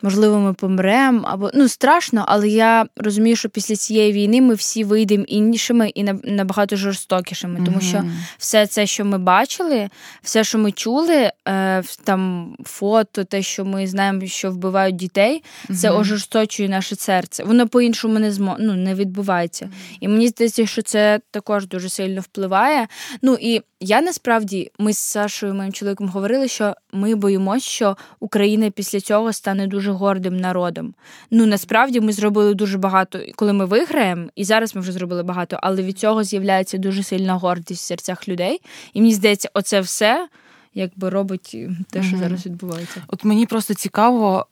можливо, 0.04 0.38
ми 0.38 0.52
помремо, 0.52 1.20
або 1.24 1.50
ну 1.54 1.68
страшно, 1.68 2.24
але 2.28 2.48
я 2.48 2.86
розумію, 2.96 3.36
що 3.36 3.48
після 3.48 3.76
цієї 3.76 4.12
війни 4.12 4.40
ми 4.40 4.54
всі 4.54 4.84
вийдемо 4.84 5.24
іншими 5.28 5.88
і 5.88 6.04
набагато 6.24 6.76
жорстокішими, 6.76 7.60
тому 7.66 7.80
що 7.80 8.04
все 8.38 8.66
це, 8.66 8.86
що 8.86 9.04
ми 9.04 9.18
бачили, 9.18 9.88
все, 10.22 10.44
що 10.44 10.58
ми 10.58 10.72
чули, 10.72 11.32
е, 11.48 11.82
там 12.04 12.54
фото, 12.64 13.24
те, 13.24 13.42
що 13.42 13.64
ми 13.64 13.86
знаємо, 13.86 14.26
що 14.26 14.50
вбивають 14.50 14.96
дітей, 14.96 15.42
це 15.74 15.90
ожорсточує 15.90 16.68
наше 16.68 16.96
серце. 16.96 17.44
Воно 17.44 17.68
по-іншому 17.68 18.18
не 18.18 18.32
змо... 18.32 18.56
ну, 18.60 18.74
не 18.74 18.94
відбувається. 18.94 19.70
І 20.00 20.08
мені 20.08 20.28
здається, 20.28 20.66
що 20.66 20.82
це 20.82 21.20
також 21.30 21.66
дуже 21.66 21.88
сильно 21.88 22.20
впливає. 22.20 22.88
Ну 23.22 23.38
і 23.40 23.62
я 23.80 24.00
насправді 24.00 24.70
ми 24.78 24.92
з 24.92 24.98
Сашою, 24.98 25.54
моїм 25.54 25.72
чоловіком, 25.72 26.08
говорили, 26.08 26.48
що 26.48 26.74
ми 26.92 27.14
боїмося, 27.14 27.66
що 27.66 27.96
Україна 28.20 28.70
після 28.70 29.00
цього 29.00 29.32
стане 29.32 29.66
дуже 29.66 29.93
гордим 29.94 30.36
народом. 30.36 30.94
Ну 31.30 31.46
насправді 31.46 32.00
ми 32.00 32.12
зробили 32.12 32.54
дуже 32.54 32.78
багато, 32.78 33.18
коли 33.36 33.52
ми 33.52 33.64
виграємо, 33.64 34.28
і 34.36 34.44
зараз 34.44 34.74
ми 34.74 34.80
вже 34.80 34.92
зробили 34.92 35.22
багато, 35.22 35.58
але 35.62 35.82
від 35.82 35.98
цього 35.98 36.24
з'являється 36.24 36.78
дуже 36.78 37.02
сильна 37.02 37.34
гордість 37.34 37.82
в 37.82 37.86
серцях 37.86 38.28
людей. 38.28 38.60
І 38.94 39.00
мені 39.00 39.14
здається, 39.14 39.50
оце 39.54 39.80
все 39.80 40.28
якби 40.74 41.10
робить 41.10 41.56
те, 41.90 42.02
що 42.02 42.16
угу. 42.16 42.24
зараз 42.24 42.46
відбувається. 42.46 43.02
От 43.08 43.24
мені 43.24 43.46
просто 43.46 43.74
цікаво, 43.74 44.46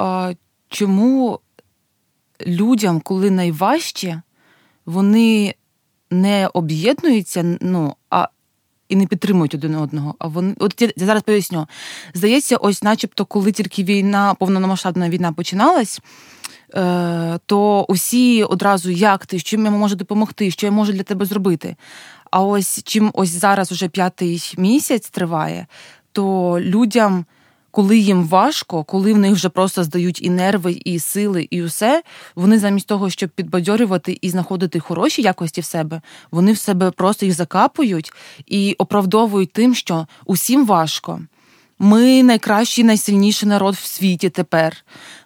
чому 0.68 1.40
людям, 2.46 3.00
коли 3.00 3.30
найважче, 3.30 4.22
вони 4.86 5.54
не 6.10 6.48
об'єднуються, 6.54 7.58
ну 7.60 7.96
а 8.10 8.28
і 8.88 8.96
не 8.96 9.06
підтримують 9.06 9.54
один 9.54 9.74
одного. 9.74 10.14
А 10.18 10.26
вони 10.26 10.54
от 10.58 10.82
я 10.82 10.90
зараз 10.96 11.22
поясню. 11.22 11.66
Здається, 12.14 12.56
ось, 12.56 12.82
начебто, 12.82 13.24
коли 13.24 13.52
тільки 13.52 13.84
війна, 13.84 14.34
повномасштабна 14.34 15.08
війна 15.08 15.32
починалась. 15.32 16.00
Е, 16.74 17.38
то 17.46 17.84
усі 17.88 18.44
одразу 18.44 18.90
як 18.90 19.26
ти, 19.26 19.40
чим 19.40 19.64
я 19.64 19.70
можу 19.70 19.96
допомогти, 19.96 20.50
що 20.50 20.66
я 20.66 20.72
можу 20.72 20.92
для 20.92 21.02
тебе 21.02 21.24
зробити. 21.24 21.76
А 22.30 22.42
ось 22.42 22.82
чим 22.84 23.10
ось 23.14 23.28
зараз 23.28 23.72
уже 23.72 23.88
п'ятий 23.88 24.54
місяць 24.58 25.10
триває, 25.10 25.66
то 26.12 26.56
людям 26.60 27.24
коли 27.72 27.98
їм 27.98 28.28
важко, 28.28 28.84
коли 28.84 29.12
в 29.12 29.18
них 29.18 29.32
вже 29.32 29.48
просто 29.48 29.84
здають 29.84 30.22
і 30.22 30.30
нерви, 30.30 30.80
і 30.84 30.98
сили, 30.98 31.48
і 31.50 31.62
усе, 31.62 32.02
вони 32.34 32.58
замість 32.58 32.86
того, 32.86 33.10
щоб 33.10 33.30
підбадьорювати 33.30 34.18
і 34.20 34.30
знаходити 34.30 34.80
хороші 34.80 35.22
якості 35.22 35.60
в 35.60 35.64
себе, 35.64 36.00
вони 36.30 36.52
в 36.52 36.58
себе 36.58 36.90
просто 36.90 37.26
їх 37.26 37.34
закапують 37.34 38.12
і 38.46 38.74
оправдовують 38.78 39.52
тим, 39.52 39.74
що 39.74 40.06
усім 40.26 40.66
важко. 40.66 41.20
Ми 41.78 42.22
найкращий, 42.22 42.84
найсильніший 42.84 43.48
народ 43.48 43.74
в 43.74 43.86
світі 43.86 44.30
тепер. 44.30 44.76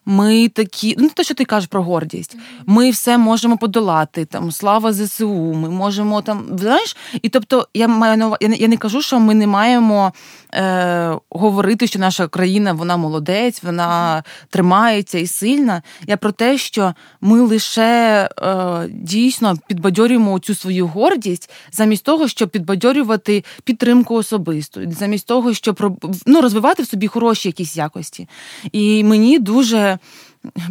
Ми 0.09 0.49
такі, 0.49 0.95
ну 0.99 1.11
те, 1.15 1.25
що 1.25 1.35
ти 1.35 1.45
кажеш 1.45 1.69
про 1.69 1.83
гордість. 1.83 2.37
Ми 2.67 2.91
все 2.91 3.19
можемо 3.19 3.57
подолати. 3.59 4.25
Там 4.25 4.53
слава 4.53 4.93
ЗСУ. 4.93 5.55
Ми 5.55 5.71
можемо 5.71 6.23
там 6.23 6.45
знаєш, 6.59 6.97
і 7.23 7.29
тобто, 7.29 7.69
я 7.75 7.89
маю 7.89 8.37
я 8.41 8.49
не, 8.49 8.57
я 8.57 8.69
не 8.69 8.77
кажу, 8.77 9.03
що 9.03 9.21
ми 9.21 9.35
не 9.35 9.47
маємо 9.47 10.13
е, 10.55 11.19
говорити, 11.31 11.87
що 11.87 11.99
наша 11.99 12.29
країна 12.29 12.73
вона 12.73 12.97
молодець, 12.97 13.63
вона 13.63 14.23
тримається 14.51 15.19
і 15.19 15.27
сильна. 15.27 15.83
Я 16.07 16.17
про 16.17 16.33
те, 16.33 16.59
що 16.59 16.95
ми 17.21 17.41
лише 17.41 18.29
е, 18.43 18.89
дійсно 18.89 19.55
підбадьорюємо 19.67 20.39
цю 20.39 20.55
свою 20.55 20.87
гордість, 20.87 21.51
замість 21.73 22.05
того, 22.05 22.29
щоб 22.29 22.49
підбадьорювати 22.49 23.45
підтримку 23.65 24.15
особисту, 24.15 24.81
замість 24.99 25.27
того, 25.27 25.55
щоб 25.55 26.01
ну, 26.27 26.41
розвивати 26.41 26.83
в 26.83 26.87
собі 26.87 27.07
хороші 27.07 27.49
якісь 27.49 27.77
якості. 27.77 28.29
І 28.73 29.05
мені 29.05 29.39
дуже 29.39 29.96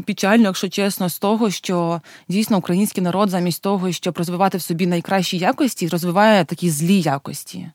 печально, 0.06 0.44
якщо 0.44 0.70
чесно, 0.70 1.10
з 1.10 1.20
того, 1.20 1.50
що 1.50 2.02
дійсно 2.28 2.58
український 2.58 3.04
народ, 3.04 3.30
замість 3.30 3.62
того, 3.62 3.92
щоб 3.92 4.18
розвивати 4.18 4.58
в 4.58 4.62
собі 4.62 4.88
найкращі 4.88 5.38
якості, 5.38 5.88
розвиває 5.88 6.46
такі 6.46 6.70
злі 6.70 7.02
якості. 7.02 7.68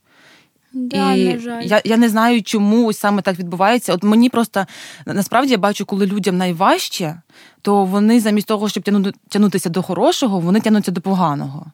Да, 0.72 1.14
і 1.14 1.38
жаль. 1.38 1.62
Я 1.62 1.82
я 1.84 1.96
не 1.96 2.08
знаю, 2.08 2.42
чому 2.42 2.92
саме 2.92 3.22
так 3.22 3.38
відбувається. 3.38 3.94
От 3.94 4.02
мені 4.02 4.28
просто 4.28 4.66
насправді 5.06 5.52
я 5.52 5.58
бачу, 5.58 5.86
коли 5.86 6.06
людям 6.06 6.36
найважче, 6.36 7.20
то 7.62 7.84
вони 7.84 8.20
замість 8.20 8.46
того, 8.46 8.68
щоб 8.68 8.84
тягнутися 9.28 9.68
до 9.68 9.82
хорошого, 9.82 10.40
вони 10.40 10.60
тягнуться 10.60 10.92
до 10.92 11.00
поганого. 11.00 11.66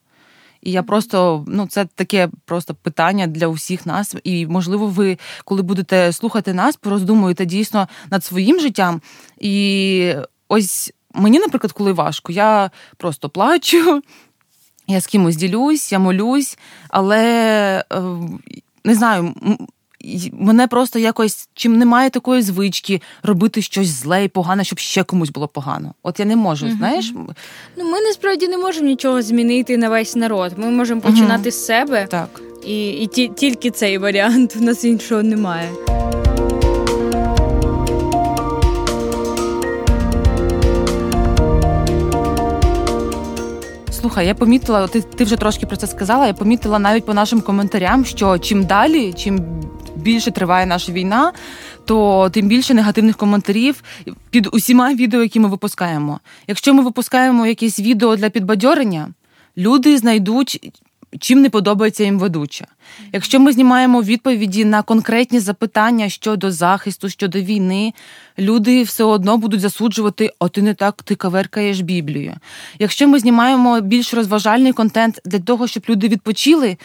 І 0.66 0.70
я 0.70 0.82
просто 0.82 1.44
ну 1.48 1.66
це 1.66 1.84
таке 1.84 2.28
просто 2.44 2.74
питання 2.74 3.26
для 3.26 3.46
усіх 3.46 3.86
нас. 3.86 4.14
І 4.24 4.46
можливо, 4.46 4.86
ви, 4.86 5.18
коли 5.44 5.62
будете 5.62 6.12
слухати 6.12 6.54
нас, 6.54 6.76
пороздумуєте 6.76 7.44
дійсно 7.44 7.88
над 8.10 8.24
своїм 8.24 8.60
життям. 8.60 9.00
І 9.38 10.14
ось 10.48 10.92
мені, 11.14 11.38
наприклад, 11.38 11.72
коли 11.72 11.92
важко, 11.92 12.32
я 12.32 12.70
просто 12.96 13.28
плачу. 13.28 14.02
Я 14.86 15.00
з 15.00 15.06
кимось 15.06 15.36
ділюсь, 15.36 15.92
я 15.92 15.98
молюсь, 15.98 16.58
але 16.88 17.24
е, 17.92 18.02
не 18.84 18.94
знаю, 18.94 19.34
мене 20.32 20.66
просто 20.66 20.98
якось 20.98 21.48
чим 21.54 21.78
немає 21.78 22.10
такої 22.10 22.42
звички 22.42 23.02
робити 23.22 23.62
щось 23.62 23.88
зле 23.88 24.24
і 24.24 24.28
погане, 24.28 24.64
щоб 24.64 24.78
ще 24.78 25.04
комусь 25.04 25.30
було 25.30 25.48
погано. 25.48 25.94
От 26.02 26.20
я 26.20 26.26
не 26.26 26.36
можу, 26.36 26.66
угу. 26.66 26.76
знаєш? 26.76 27.12
Ну 27.76 27.84
ми 27.84 28.00
насправді 28.00 28.48
не 28.48 28.58
можемо 28.58 28.86
нічого 28.86 29.22
змінити 29.22 29.76
на 29.76 29.88
весь 29.88 30.16
народ. 30.16 30.52
Ми 30.56 30.70
можемо 30.70 31.00
починати 31.00 31.42
угу. 31.42 31.50
з 31.50 31.66
себе, 31.66 32.06
так 32.10 32.40
і 32.66 32.88
і 32.88 33.06
ті, 33.06 33.28
тільки 33.28 33.70
цей 33.70 33.98
варіант. 33.98 34.56
У 34.60 34.60
нас 34.60 34.84
іншого 34.84 35.22
немає. 35.22 35.70
Слухай, 43.90 44.26
я 44.26 44.34
помітила, 44.34 44.86
ти 44.86 45.00
ти 45.00 45.24
вже 45.24 45.36
трошки 45.36 45.66
про 45.66 45.76
це 45.76 45.86
сказала. 45.86 46.26
Я 46.26 46.34
помітила 46.34 46.78
навіть 46.78 47.06
по 47.06 47.14
нашим 47.14 47.40
коментарям, 47.40 48.04
що 48.04 48.38
чим 48.38 48.64
далі, 48.64 49.12
чим 49.12 49.40
більше 49.96 50.30
триває 50.30 50.66
наша 50.66 50.92
війна, 50.92 51.32
то 51.84 52.28
тим 52.32 52.48
більше 52.48 52.74
негативних 52.74 53.16
коментарів 53.16 53.82
під 54.30 54.48
усіма 54.52 54.94
відео, 54.94 55.22
які 55.22 55.40
ми 55.40 55.48
випускаємо. 55.48 56.20
Якщо 56.46 56.74
ми 56.74 56.82
випускаємо 56.82 57.46
якесь 57.46 57.80
відео 57.80 58.16
для 58.16 58.30
підбадьорення, 58.30 59.08
люди 59.56 59.98
знайдуть. 59.98 60.72
Чим 61.20 61.40
не 61.40 61.50
подобається 61.50 62.04
їм 62.04 62.18
ведуча. 62.18 62.66
Якщо 63.12 63.40
ми 63.40 63.52
знімаємо 63.52 64.02
відповіді 64.02 64.64
на 64.64 64.82
конкретні 64.82 65.40
запитання 65.40 66.08
щодо 66.08 66.50
захисту, 66.50 67.08
щодо 67.08 67.40
війни, 67.40 67.94
люди 68.38 68.82
все 68.82 69.04
одно 69.04 69.38
будуть 69.38 69.60
засуджувати, 69.60 70.32
о, 70.38 70.48
ти 70.48 70.62
не 70.62 70.74
так 70.74 71.02
ти 71.02 71.14
каверкаєш 71.14 71.80
Біблію. 71.80 72.34
Якщо 72.78 73.08
ми 73.08 73.18
знімаємо 73.18 73.80
більш 73.80 74.14
розважальний 74.14 74.72
контент 74.72 75.20
для 75.24 75.38
того, 75.38 75.66
щоб 75.66 75.82
люди 75.88 76.08
відпочили, 76.08 76.76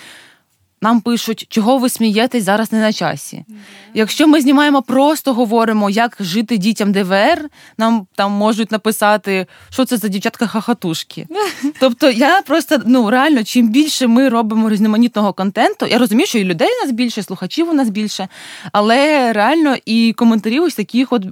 нам 0.81 1.01
пишуть, 1.01 1.45
чого 1.49 1.77
ви 1.77 1.89
смієтесь 1.89 2.43
зараз 2.43 2.71
не 2.71 2.79
на 2.79 2.93
часі. 2.93 3.45
Yeah. 3.49 3.55
Якщо 3.93 4.27
ми 4.27 4.41
знімаємо, 4.41 4.81
просто 4.81 5.33
говоримо, 5.33 5.89
як 5.89 6.17
жити 6.19 6.57
дітям 6.57 6.91
ДВР, 6.91 7.49
нам 7.77 8.07
там 8.15 8.31
можуть 8.31 8.71
написати, 8.71 9.45
що 9.69 9.85
це 9.85 9.97
за 9.97 10.07
дівчатка 10.07 10.47
хахатушки. 10.47 11.27
Тобто 11.79 12.11
я 12.11 12.41
просто 12.41 12.81
ну 12.85 13.09
реально, 13.09 13.43
чим 13.43 13.69
більше 13.69 14.07
ми 14.07 14.29
робимо 14.29 14.69
різноманітного 14.69 15.33
контенту, 15.33 15.85
я 15.85 15.97
розумію, 15.97 16.27
що 16.27 16.37
і 16.37 16.43
людей 16.43 16.67
у 16.81 16.85
нас 16.85 16.95
більше, 16.95 17.23
слухачів 17.23 17.69
у 17.69 17.73
нас 17.73 17.89
більше, 17.89 18.27
але 18.71 19.33
реально 19.33 19.75
і 19.85 20.13
коментарів 20.13 20.63
ось 20.63 20.75
таких 20.75 21.13
от 21.13 21.23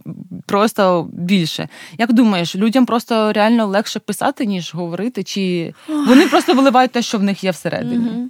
просто 0.46 1.10
більше. 1.14 1.68
Як 1.98 2.14
думаєш, 2.14 2.56
людям 2.56 2.86
просто 2.86 3.34
реально 3.34 3.66
легше 3.66 4.00
писати, 4.00 4.46
ніж 4.46 4.74
говорити, 4.74 5.24
чи 5.24 5.74
вони 5.88 6.28
просто 6.28 6.54
виливають 6.54 6.92
те, 6.92 7.02
що 7.02 7.18
в 7.18 7.24
них 7.24 7.44
є 7.44 7.52
всередині? 7.52 8.30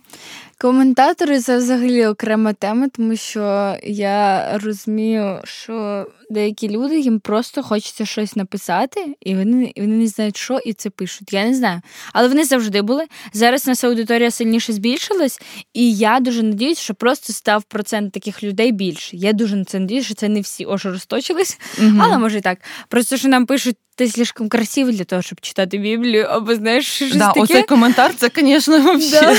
Коментатори 0.62 1.40
це 1.40 1.58
взагалі 1.58 2.06
окрема 2.06 2.54
тема, 2.54 2.88
тому 2.96 3.16
що 3.16 3.76
я 3.84 4.50
розумію, 4.58 5.40
що 5.44 6.06
деякі 6.30 6.70
люди 6.70 7.00
їм 7.00 7.20
просто 7.20 7.64
хочеться 7.64 8.06
щось 8.06 8.36
написати, 8.36 9.16
і 9.22 9.36
вони 9.36 9.74
вони 9.78 9.96
не 9.96 10.08
знають, 10.08 10.38
що 10.38 10.60
і 10.66 10.74
це 10.74 10.90
пишуть. 10.90 11.34
Я 11.34 11.46
не 11.46 11.56
знаю. 11.56 11.82
Але 12.14 12.28
вони 12.28 12.44
завжди 12.44 12.82
були. 12.82 13.06
Зараз 13.34 13.68
наша 13.68 13.88
аудиторія 13.88 14.32
сильніше 14.32 14.74
збільшилась, 14.74 15.42
і 15.74 15.94
я 15.94 16.20
дуже 16.20 16.44
надіюсь, 16.44 16.80
що 16.80 16.94
просто 16.94 17.34
став 17.34 17.64
процент 17.64 18.14
таких 18.14 18.44
людей 18.44 18.72
більше. 18.72 19.18
Я 19.18 19.34
дуже 19.34 19.56
на 19.56 19.66
це 19.66 19.80
надіюсь, 19.80 20.06
що 20.06 20.14
це 20.14 20.30
не 20.30 20.42
всі 20.42 20.66
ожоросточились, 20.66 21.60
угу. 21.80 21.98
але 22.00 22.18
може 22.18 22.38
і 22.38 22.42
так. 22.42 22.60
Просто 22.88 23.18
що 23.18 23.28
нам 23.28 23.46
пишуть 23.46 23.78
ти 24.00 24.08
слишком 24.08 24.50
красивий 24.50 24.94
для 24.94 25.04
того, 25.04 25.22
щоб 25.22 25.42
читати 25.42 25.78
Біблію, 25.78 26.26
або 26.30 26.56
знаєш, 26.56 26.88
щось 26.88 27.16
да, 27.16 27.28
таке. 27.28 27.40
Оцей 27.40 27.64
коментар, 27.64 28.12
це, 28.16 28.30
звісно, 28.36 29.00
да. 29.12 29.36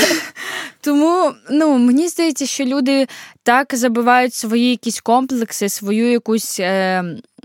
Тому 0.81 1.31
ну, 1.49 1.77
мені 1.77 2.07
здається, 2.07 2.45
що 2.45 2.65
люди 2.65 3.07
так 3.43 3.75
забивають 3.75 4.33
свої 4.33 4.69
якісь 4.69 5.01
комплекси, 5.01 5.69
свою 5.69 6.11
якусь 6.11 6.59
е, 6.59 7.03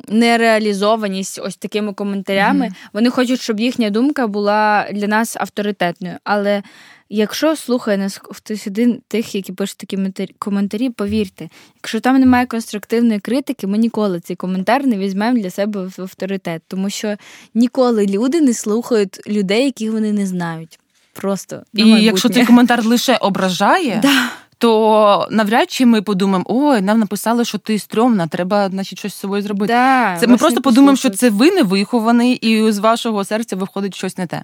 нереалізованість 0.08 1.40
ось 1.42 1.56
такими 1.56 1.92
коментарями. 1.92 2.66
Mm-hmm. 2.66 2.90
Вони 2.92 3.10
хочуть, 3.10 3.40
щоб 3.40 3.60
їхня 3.60 3.90
думка 3.90 4.26
була 4.26 4.88
для 4.92 5.06
нас 5.06 5.36
авторитетною. 5.36 6.16
Але 6.24 6.62
якщо 7.08 7.56
слухає 7.56 7.98
нас 7.98 8.20
хтось 8.22 8.66
один 8.66 9.02
тих, 9.08 9.34
які 9.34 9.52
пишуть 9.52 9.78
такі 9.78 9.98
коментарі, 10.38 10.90
повірте, 10.90 11.48
якщо 11.76 12.00
там 12.00 12.20
немає 12.20 12.46
конструктивної 12.46 13.20
критики, 13.20 13.66
ми 13.66 13.78
ніколи 13.78 14.20
цей 14.20 14.36
коментар 14.36 14.86
не 14.86 14.96
візьмемо 14.96 15.38
для 15.38 15.50
себе 15.50 15.86
в 15.86 16.02
авторитет, 16.02 16.62
тому 16.68 16.90
що 16.90 17.16
ніколи 17.54 18.06
люди 18.06 18.40
не 18.40 18.54
слухають 18.54 19.28
людей, 19.28 19.64
яких 19.64 19.92
вони 19.92 20.12
не 20.12 20.26
знають. 20.26 20.78
Просто 21.20 21.62
і 21.74 21.88
якщо 21.88 22.28
цей 22.28 22.46
коментар 22.46 22.84
лише 22.84 23.16
ображає, 23.16 23.98
да 24.02 24.30
то 24.58 25.28
навряд 25.30 25.70
чи 25.70 25.86
ми 25.86 26.02
подумаємо, 26.02 26.44
ой, 26.48 26.80
нам 26.80 26.98
написали, 26.98 27.44
що 27.44 27.58
ти 27.58 27.78
стрьомна, 27.78 28.26
треба 28.26 28.68
значить, 28.68 28.98
щось 28.98 29.14
з 29.14 29.18
собою 29.18 29.42
зробити. 29.42 29.72
Да, 29.72 30.16
це 30.20 30.26
Ми 30.26 30.36
просто 30.36 30.60
подумаємо, 30.60 30.96
що 30.96 31.10
це 31.10 31.30
ви 31.30 31.50
не 31.50 31.62
вихований, 31.62 32.32
і 32.32 32.72
з 32.72 32.78
вашого 32.78 33.24
серця 33.24 33.56
виходить 33.56 33.94
щось 33.94 34.18
не 34.18 34.26
те. 34.26 34.36
Е, 34.36 34.42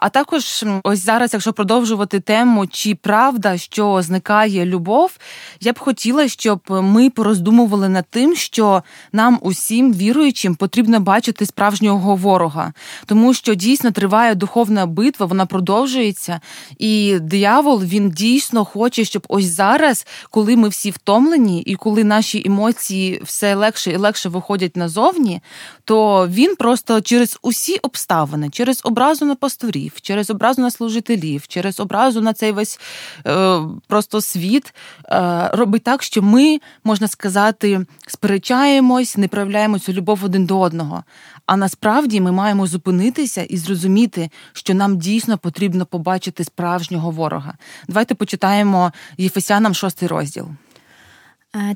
а 0.00 0.08
також 0.08 0.64
ось 0.82 1.04
зараз, 1.04 1.32
якщо 1.32 1.52
продовжувати 1.52 2.20
тему, 2.20 2.66
чи 2.66 2.94
правда, 2.94 3.58
що 3.58 4.02
зникає 4.02 4.66
любов, 4.66 5.16
я 5.60 5.72
б 5.72 5.78
хотіла, 5.78 6.28
щоб 6.28 6.60
ми 6.68 7.10
пороздумували 7.10 7.88
над 7.88 8.04
тим, 8.10 8.36
що 8.36 8.82
нам 9.12 9.38
усім 9.42 9.94
віруючим 9.94 10.54
потрібно 10.54 11.00
бачити 11.00 11.46
справжнього 11.46 12.16
ворога, 12.16 12.72
тому 13.06 13.34
що 13.34 13.54
дійсно 13.54 13.90
триває 13.90 14.34
духовна 14.34 14.86
битва, 14.86 15.26
вона 15.26 15.46
продовжується, 15.46 16.40
і 16.78 17.18
диявол 17.20 17.82
він 17.82 18.10
дійсно 18.10 18.64
хоче 18.64 19.01
хоче, 19.02 19.10
щоб 19.10 19.26
ось 19.28 19.44
зараз, 19.44 20.06
коли 20.30 20.56
ми 20.56 20.68
всі 20.68 20.90
втомлені, 20.90 21.62
і 21.62 21.74
коли 21.74 22.04
наші 22.04 22.42
емоції 22.46 23.20
все 23.24 23.54
легше 23.54 23.90
і 23.90 23.96
легше 23.96 24.28
виходять 24.28 24.76
назовні, 24.76 25.40
то 25.84 26.28
він 26.28 26.56
просто 26.56 27.00
через 27.00 27.38
усі 27.42 27.76
обставини, 27.82 28.50
через 28.50 28.80
образу 28.84 29.24
на 29.24 29.34
пасторів, 29.34 30.00
через 30.00 30.30
образу 30.30 30.62
на 30.62 30.70
служителів, 30.70 31.46
через 31.48 31.80
образу 31.80 32.20
на 32.20 32.32
цей 32.32 32.52
весь 32.52 32.80
е, 33.26 33.60
просто 33.88 34.20
світ 34.20 34.74
е, 35.10 35.50
робить 35.52 35.82
так, 35.82 36.02
що 36.02 36.22
ми, 36.22 36.60
можна 36.84 37.08
сказати, 37.08 37.86
сперечаємось, 38.06 39.16
не 39.16 39.28
проявляємо 39.28 39.78
цю 39.78 39.92
любов 39.92 40.24
один 40.24 40.46
до 40.46 40.60
одного. 40.60 41.04
А 41.46 41.56
насправді 41.56 42.20
ми 42.20 42.32
маємо 42.32 42.66
зупинитися 42.66 43.42
і 43.42 43.56
зрозуміти, 43.56 44.30
що 44.52 44.74
нам 44.74 44.98
дійсно 44.98 45.38
потрібно 45.38 45.86
побачити 45.86 46.44
справжнього 46.44 47.10
ворога. 47.10 47.54
Давайте 47.88 48.14
почитаємо 48.14 48.92
Єфесянам 49.18 49.74
шостий 49.74 50.08
розділ. 50.08 50.48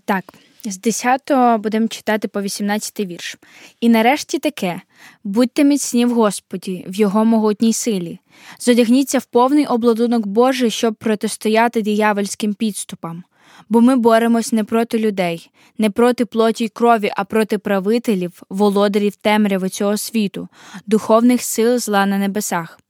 Так. 0.05 0.25
З 0.65 0.79
10 0.79 1.31
будемо 1.61 1.89
читати 1.89 2.29
по 2.29 2.43
18 2.43 3.01
вірш. 3.01 3.37
І 3.81 3.89
нарешті 3.89 4.39
таке: 4.39 4.81
будьте 5.25 5.65
міцні 5.65 6.07
в 6.07 6.15
Господі, 6.15 6.85
в 6.89 6.95
Його 6.95 7.25
могутній 7.25 7.73
силі, 7.73 8.19
зодягніться 8.61 9.19
в 9.19 9.25
повний 9.25 9.67
обладунок 9.67 10.27
Божий, 10.27 10.71
щоб 10.71 10.95
протистояти 10.95 11.83
диявольським 11.83 12.55
підступам 12.55 13.25
бо 13.69 13.81
ми 13.81 13.97
боремось 13.97 14.53
не 14.53 14.65
проти 14.65 14.99
людей, 14.99 15.51
не 15.79 15.91
проти 15.91 16.25
плоті 16.25 16.65
й 16.65 16.69
крові, 16.69 17.11
а 17.17 17.25
проти 17.25 17.59
правителів, 17.59 18.43
володарів 18.49 19.17
темряви 19.17 19.69
цього 19.69 19.97
світу, 19.97 20.49
духовних 20.87 21.43
сил 21.43 21.79
зла 21.79 22.07
на 22.07 22.19
небесах. 22.19 22.81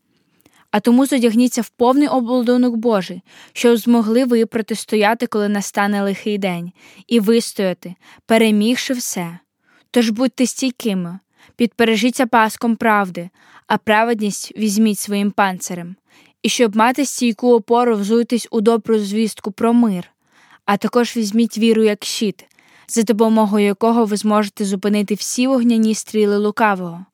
А 0.71 0.81
тому 0.81 1.07
зодягніться 1.07 1.63
в 1.63 1.69
повний 1.69 2.09
обладунок 2.09 2.77
Божий, 2.77 3.23
щоб 3.53 3.77
змогли 3.77 4.25
ви 4.25 4.47
протистояти, 4.47 5.27
коли 5.27 5.49
настане 5.49 6.03
лихий 6.03 6.39
день, 6.39 6.73
і 7.07 7.21
вистояти, 7.21 7.95
перемігши 8.27 8.95
все. 8.95 9.39
Тож 9.91 10.11
будьте 10.11 10.47
стійкими, 10.47 11.19
підпережіться 11.57 12.27
паском 12.27 12.77
правди, 12.77 13.31
а 13.67 13.79
праведність 13.79 14.53
візьміть 14.59 14.99
своїм 14.99 15.31
панцирем, 15.31 15.97
і 16.43 16.49
щоб 16.49 16.77
мати 16.77 17.07
стійку 17.07 17.55
опору, 17.55 17.97
взуйтесь 17.97 18.49
у 18.51 18.61
добру 18.61 18.99
звістку 18.99 19.53
про 19.53 19.73
мир 19.73 20.11
а 20.67 20.77
також 20.77 21.17
візьміть 21.17 21.59
віру 21.59 21.85
як 21.85 22.05
щит, 22.05 22.47
за 22.89 23.03
допомогою 23.03 23.67
якого 23.67 24.05
ви 24.05 24.17
зможете 24.17 24.65
зупинити 24.65 25.15
всі 25.15 25.47
вогняні 25.47 25.95
стріли 25.95 26.39
лукавого. 26.39 27.07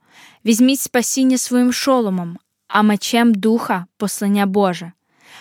Візьміть 0.44 0.80
спасіння 0.80 1.38
своїм 1.38 1.72
шоломом, 1.72 2.38
а 2.68 2.82
мечем 2.82 3.34
духа 3.34 3.86
послання 3.96 4.46
Боже. 4.46 4.92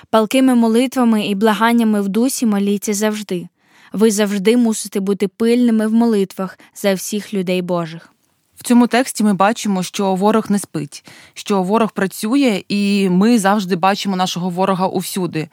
Палкими 0.09 0.55
молитвами 0.55 1.27
і 1.27 1.35
благаннями 1.35 2.01
в 2.01 2.09
дусі 2.09 2.45
моліться 2.45 2.93
завжди. 2.93 3.47
Ви 3.93 4.11
завжди 4.11 4.57
мусите 4.57 4.99
бути 4.99 5.27
пильними 5.27 5.87
в 5.87 5.93
молитвах 5.93 6.59
за 6.75 6.93
всіх 6.93 7.33
людей 7.33 7.61
Божих. 7.61 8.13
В 8.61 8.63
цьому 8.63 8.87
тексті 8.87 9.23
ми 9.23 9.33
бачимо, 9.33 9.83
що 9.83 10.15
ворог 10.15 10.45
не 10.49 10.59
спить, 10.59 11.03
що 11.33 11.63
ворог 11.63 11.91
працює, 11.91 12.63
і 12.69 13.09
ми 13.09 13.39
завжди 13.39 13.75
бачимо 13.75 14.15
нашого 14.15 14.49
ворога 14.49 14.87
усюди. 14.87 15.49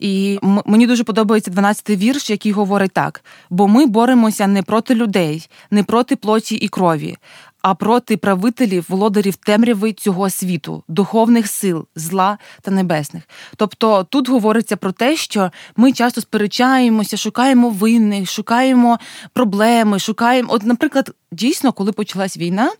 І 0.00 0.38
мені 0.42 0.86
дуже 0.86 1.04
подобається 1.04 1.50
12-й 1.50 1.96
вірш, 1.96 2.30
який 2.30 2.52
говорить 2.52 2.92
так: 2.92 3.24
бо 3.50 3.68
ми 3.68 3.86
боремося 3.86 4.46
не 4.46 4.62
проти 4.62 4.94
людей, 4.94 5.48
не 5.70 5.84
проти 5.84 6.16
плоті 6.16 6.54
і 6.54 6.68
крові, 6.68 7.16
а 7.62 7.74
проти 7.74 8.16
правителів, 8.16 8.86
володарів 8.88 9.36
темряви 9.36 9.92
цього 9.92 10.30
світу, 10.30 10.82
духовних 10.88 11.48
сил, 11.48 11.86
зла 11.94 12.38
та 12.62 12.70
небесних. 12.70 13.22
Тобто 13.56 14.04
тут 14.04 14.28
говориться 14.28 14.76
про 14.76 14.92
те, 14.92 15.16
що 15.16 15.50
ми 15.76 15.92
часто 15.92 16.20
сперечаємося, 16.20 17.16
шукаємо 17.16 17.70
винних, 17.70 18.30
шукаємо 18.30 18.98
проблеми, 19.32 19.98
шукаємо. 19.98 20.52
От, 20.52 20.62
наприклад, 20.62 21.10
дійсно, 21.32 21.72
коли 21.72 21.92
почалась 21.92 22.36
війна. 22.36 22.72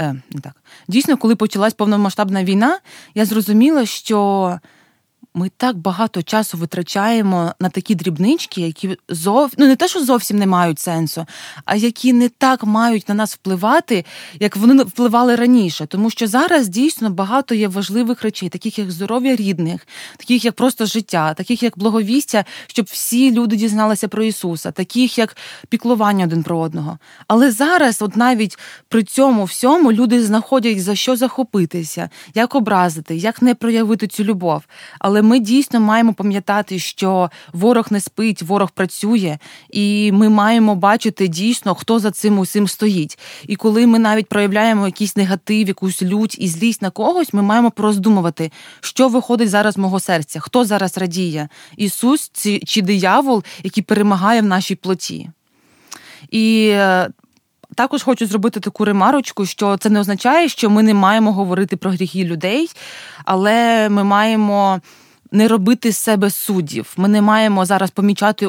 Е, 0.00 0.14
так. 0.42 0.52
Дійсно, 0.88 1.16
коли 1.16 1.36
почалась 1.36 1.74
повномасштабна 1.74 2.44
війна, 2.44 2.78
я 3.14 3.24
зрозуміла, 3.24 3.86
що 3.86 4.58
ми 5.36 5.50
так 5.56 5.76
багато 5.76 6.22
часу 6.22 6.58
витрачаємо 6.58 7.52
на 7.60 7.68
такі 7.68 7.94
дрібнички, 7.94 8.60
які 8.60 8.96
зов... 9.08 9.52
ну 9.58 9.66
не 9.66 9.76
те, 9.76 9.88
що 9.88 10.04
зовсім 10.04 10.38
не 10.38 10.46
мають 10.46 10.78
сенсу, 10.78 11.26
а 11.64 11.76
які 11.76 12.12
не 12.12 12.28
так 12.28 12.64
мають 12.64 13.08
на 13.08 13.14
нас 13.14 13.34
впливати, 13.34 14.04
як 14.40 14.56
вони 14.56 14.82
впливали 14.82 15.36
раніше. 15.36 15.86
Тому 15.86 16.10
що 16.10 16.26
зараз 16.26 16.68
дійсно 16.68 17.10
багато 17.10 17.54
є 17.54 17.68
важливих 17.68 18.22
речей, 18.22 18.48
таких 18.48 18.78
як 18.78 18.90
здоров'я 18.90 19.36
рідних, 19.36 19.86
таких 20.16 20.44
як 20.44 20.54
просто 20.54 20.86
життя, 20.86 21.34
таких 21.34 21.62
як 21.62 21.78
благовістя, 21.78 22.44
щоб 22.66 22.86
всі 22.90 23.32
люди 23.32 23.56
дізналися 23.56 24.08
про 24.08 24.24
Ісуса, 24.24 24.70
таких 24.70 25.18
як 25.18 25.36
піклування 25.68 26.24
один 26.24 26.42
про 26.42 26.58
одного. 26.58 26.98
Але 27.28 27.50
зараз, 27.50 28.02
от 28.02 28.16
навіть 28.16 28.58
при 28.88 29.04
цьому 29.04 29.44
всьому, 29.44 29.92
люди 29.92 30.24
знаходять 30.24 30.82
за 30.82 30.94
що 30.94 31.16
захопитися, 31.16 32.10
як 32.34 32.54
образити, 32.54 33.16
як 33.16 33.42
не 33.42 33.54
проявити 33.54 34.06
цю 34.06 34.24
любов. 34.24 34.62
Але 34.98 35.23
ми 35.24 35.38
дійсно 35.38 35.80
маємо 35.80 36.14
пам'ятати, 36.14 36.78
що 36.78 37.30
ворог 37.52 37.86
не 37.90 38.00
спить, 38.00 38.42
ворог 38.42 38.70
працює, 38.70 39.38
і 39.70 40.12
ми 40.12 40.28
маємо 40.28 40.74
бачити 40.74 41.28
дійсно, 41.28 41.74
хто 41.74 41.98
за 41.98 42.10
цим 42.10 42.38
усім 42.38 42.68
стоїть. 42.68 43.18
І 43.46 43.56
коли 43.56 43.86
ми 43.86 43.98
навіть 43.98 44.26
проявляємо 44.26 44.86
якийсь 44.86 45.16
негатив, 45.16 45.68
якусь 45.68 46.02
лють 46.02 46.36
і 46.38 46.48
злість 46.48 46.82
на 46.82 46.90
когось, 46.90 47.32
ми 47.32 47.42
маємо 47.42 47.70
пороздумувати, 47.70 48.52
що 48.80 49.08
виходить 49.08 49.50
зараз 49.50 49.74
з 49.74 49.78
мого 49.78 50.00
серця, 50.00 50.40
хто 50.40 50.64
зараз 50.64 50.98
радіє, 50.98 51.48
Ісус 51.76 52.30
чи 52.66 52.82
диявол, 52.82 53.44
який 53.62 53.82
перемагає 53.82 54.40
в 54.40 54.44
нашій 54.44 54.74
плоті. 54.74 55.30
І 56.30 56.68
е, 56.72 57.08
також 57.74 58.02
хочу 58.02 58.26
зробити 58.26 58.60
таку 58.60 58.84
ремарочку, 58.84 59.46
що 59.46 59.76
це 59.76 59.90
не 59.90 60.00
означає, 60.00 60.48
що 60.48 60.70
ми 60.70 60.82
не 60.82 60.94
маємо 60.94 61.32
говорити 61.32 61.76
про 61.76 61.90
гріхи 61.90 62.24
людей, 62.24 62.70
але 63.24 63.88
ми 63.88 64.04
маємо 64.04 64.80
не 65.34 65.48
робити 65.48 65.92
з 65.92 65.96
себе 65.96 66.30
суддів. 66.30 66.94
Ми 66.96 67.08
не 67.08 67.22
маємо 67.22 67.64
зараз 67.64 67.90
помічати 67.90 68.46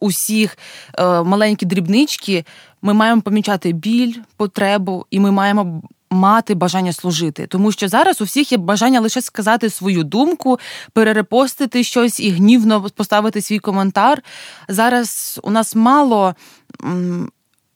усіх 0.00 0.58
е, 0.98 1.22
маленькі 1.22 1.66
дрібнички. 1.66 2.44
Ми 2.82 2.94
маємо 2.94 3.20
помічати 3.20 3.72
біль, 3.72 4.14
потребу, 4.36 5.06
і 5.10 5.20
ми 5.20 5.30
маємо. 5.30 5.82
Мати 6.12 6.54
бажання 6.54 6.92
служити, 6.92 7.46
тому 7.46 7.72
що 7.72 7.88
зараз 7.88 8.20
у 8.20 8.24
всіх 8.24 8.52
є 8.52 8.58
бажання 8.58 9.00
лише 9.00 9.22
сказати 9.22 9.70
свою 9.70 10.04
думку, 10.04 10.58
перерепостити 10.92 11.84
щось 11.84 12.20
і 12.20 12.30
гнівно 12.30 12.82
поставити 12.82 13.42
свій 13.42 13.58
коментар. 13.58 14.22
Зараз 14.68 15.40
у 15.42 15.50
нас 15.50 15.74
мало 15.74 16.34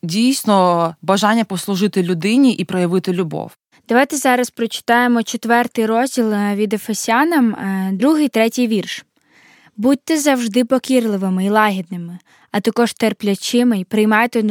дійсно 0.02 0.96
бажання 1.02 1.44
послужити 1.44 2.02
людині 2.02 2.52
і 2.52 2.64
проявити 2.64 3.12
любов. 3.12 3.50
Давайте 3.88 4.16
зараз 4.16 4.50
прочитаємо 4.50 5.22
четвертий 5.22 5.86
розділ 5.86 6.32
е, 6.32 6.54
від 6.54 6.74
Ефесянам, 6.74 7.54
е, 7.54 7.90
другий, 7.92 8.28
третій 8.28 8.66
вірш. 8.66 9.04
Будьте 9.76 10.18
завжди 10.18 10.64
покірливими 10.64 11.44
і 11.44 11.50
лагідними, 11.50 12.18
а 12.50 12.60
також 12.60 12.92
терплячими 12.92 13.80
і 13.80 13.84
приймайте 13.84 14.42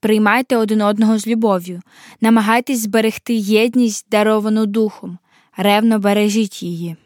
приймайте 0.00 0.56
один 0.56 0.82
одного 0.82 1.18
з 1.18 1.26
любов'ю, 1.26 1.80
намагайтесь 2.20 2.80
зберегти 2.80 3.34
єдність, 3.34 4.06
даровану 4.10 4.66
духом, 4.66 5.18
ревно 5.56 5.98
бережіть 5.98 6.62
її. 6.62 6.96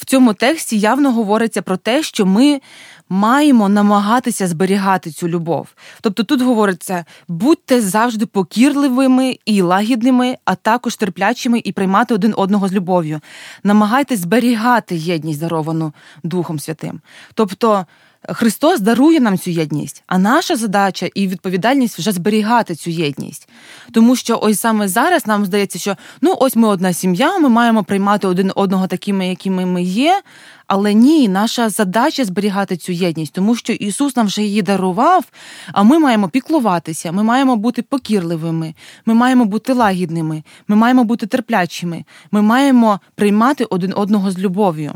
В 0.00 0.04
цьому 0.04 0.34
тексті 0.34 0.78
явно 0.78 1.12
говориться 1.12 1.62
про 1.62 1.76
те, 1.76 2.02
що 2.02 2.26
ми 2.26 2.60
маємо 3.08 3.68
намагатися 3.68 4.46
зберігати 4.46 5.10
цю 5.10 5.28
любов. 5.28 5.68
Тобто 6.00 6.24
тут 6.24 6.42
говориться: 6.42 7.04
будьте 7.28 7.80
завжди 7.80 8.26
покірливими 8.26 9.38
і 9.46 9.62
лагідними, 9.62 10.36
а 10.44 10.54
також 10.54 10.96
терплячими 10.96 11.60
і 11.64 11.72
приймати 11.72 12.14
один 12.14 12.34
одного 12.36 12.68
з 12.68 12.72
любов'ю. 12.72 13.20
Намагайтесь 13.64 14.20
зберігати 14.20 14.96
єдність, 14.96 15.40
даровану 15.40 15.92
Духом 16.22 16.58
Святим. 16.58 17.00
Тобто. 17.34 17.86
Христос 18.28 18.80
дарує 18.80 19.20
нам 19.20 19.38
цю 19.38 19.50
єдність, 19.50 20.02
а 20.06 20.18
наша 20.18 20.56
задача 20.56 21.08
і 21.14 21.28
відповідальність 21.28 21.98
вже 21.98 22.12
зберігати 22.12 22.74
цю 22.74 22.90
єдність. 22.90 23.48
Тому 23.92 24.16
що 24.16 24.38
ось 24.42 24.60
саме 24.60 24.88
зараз 24.88 25.26
нам 25.26 25.44
здається, 25.46 25.78
що 25.78 25.96
ну 26.20 26.36
ось 26.40 26.56
ми 26.56 26.68
одна 26.68 26.92
сім'я, 26.92 27.38
ми 27.38 27.48
маємо 27.48 27.84
приймати 27.84 28.26
один 28.26 28.52
одного 28.54 28.86
такими, 28.86 29.28
якими 29.28 29.66
ми 29.66 29.82
є. 29.82 30.22
Але 30.66 30.94
ні, 30.94 31.28
наша 31.28 31.68
задача 31.68 32.24
зберігати 32.24 32.76
цю 32.76 32.92
єдність, 32.92 33.32
тому 33.32 33.56
що 33.56 33.72
Ісус 33.72 34.16
нам 34.16 34.26
вже 34.26 34.42
її 34.42 34.62
дарував, 34.62 35.24
а 35.72 35.82
ми 35.82 35.98
маємо 35.98 36.28
піклуватися, 36.28 37.12
ми 37.12 37.22
маємо 37.22 37.56
бути 37.56 37.82
покірливими, 37.82 38.74
ми 39.06 39.14
маємо 39.14 39.44
бути 39.44 39.72
лагідними, 39.72 40.42
ми 40.68 40.76
маємо 40.76 41.04
бути 41.04 41.26
терплячими, 41.26 42.04
ми 42.30 42.42
маємо 42.42 43.00
приймати 43.14 43.64
один 43.64 43.92
одного 43.96 44.30
з 44.30 44.38
любов'ю. 44.38 44.92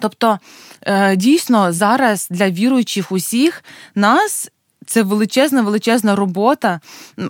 Тобто, 0.00 0.38
е, 0.82 1.16
дійсно, 1.16 1.72
зараз 1.72 2.28
для 2.30 2.50
віруючих 2.50 3.12
усіх 3.12 3.64
нас. 3.94 4.50
Це 4.86 5.02
величезна, 5.02 5.62
величезна 5.62 6.16
робота, 6.16 6.80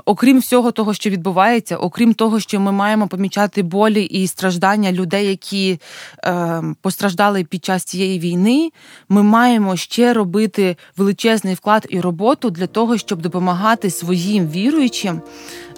окрім 0.05 0.39
всього 0.39 0.71
того, 0.71 0.95
що 0.95 1.11
відбувається, 1.11 1.77
окрім 1.77 2.15
того, 2.15 2.41
що 2.41 2.61
ми 2.61 2.73
маємо 2.73 3.09
помічати 3.09 3.63
болі 3.63 4.03
і 4.03 4.27
страждання 4.27 4.93
людей, 4.93 5.27
які 5.27 5.81
е, 6.25 6.63
постраждали 6.81 7.45
під 7.45 7.65
час 7.65 7.85
цієї 7.85 8.19
війни. 8.19 8.71
Ми 9.09 9.23
маємо 9.23 9.77
ще 9.77 10.13
робити 10.13 10.77
величезний 10.97 11.55
вклад 11.55 11.87
і 11.91 12.01
роботу 12.01 12.51
для 12.51 12.67
того, 12.67 12.99
щоб 12.99 13.23
допомагати 13.23 13.91
своїм 13.91 14.49
віруючим 14.49 15.21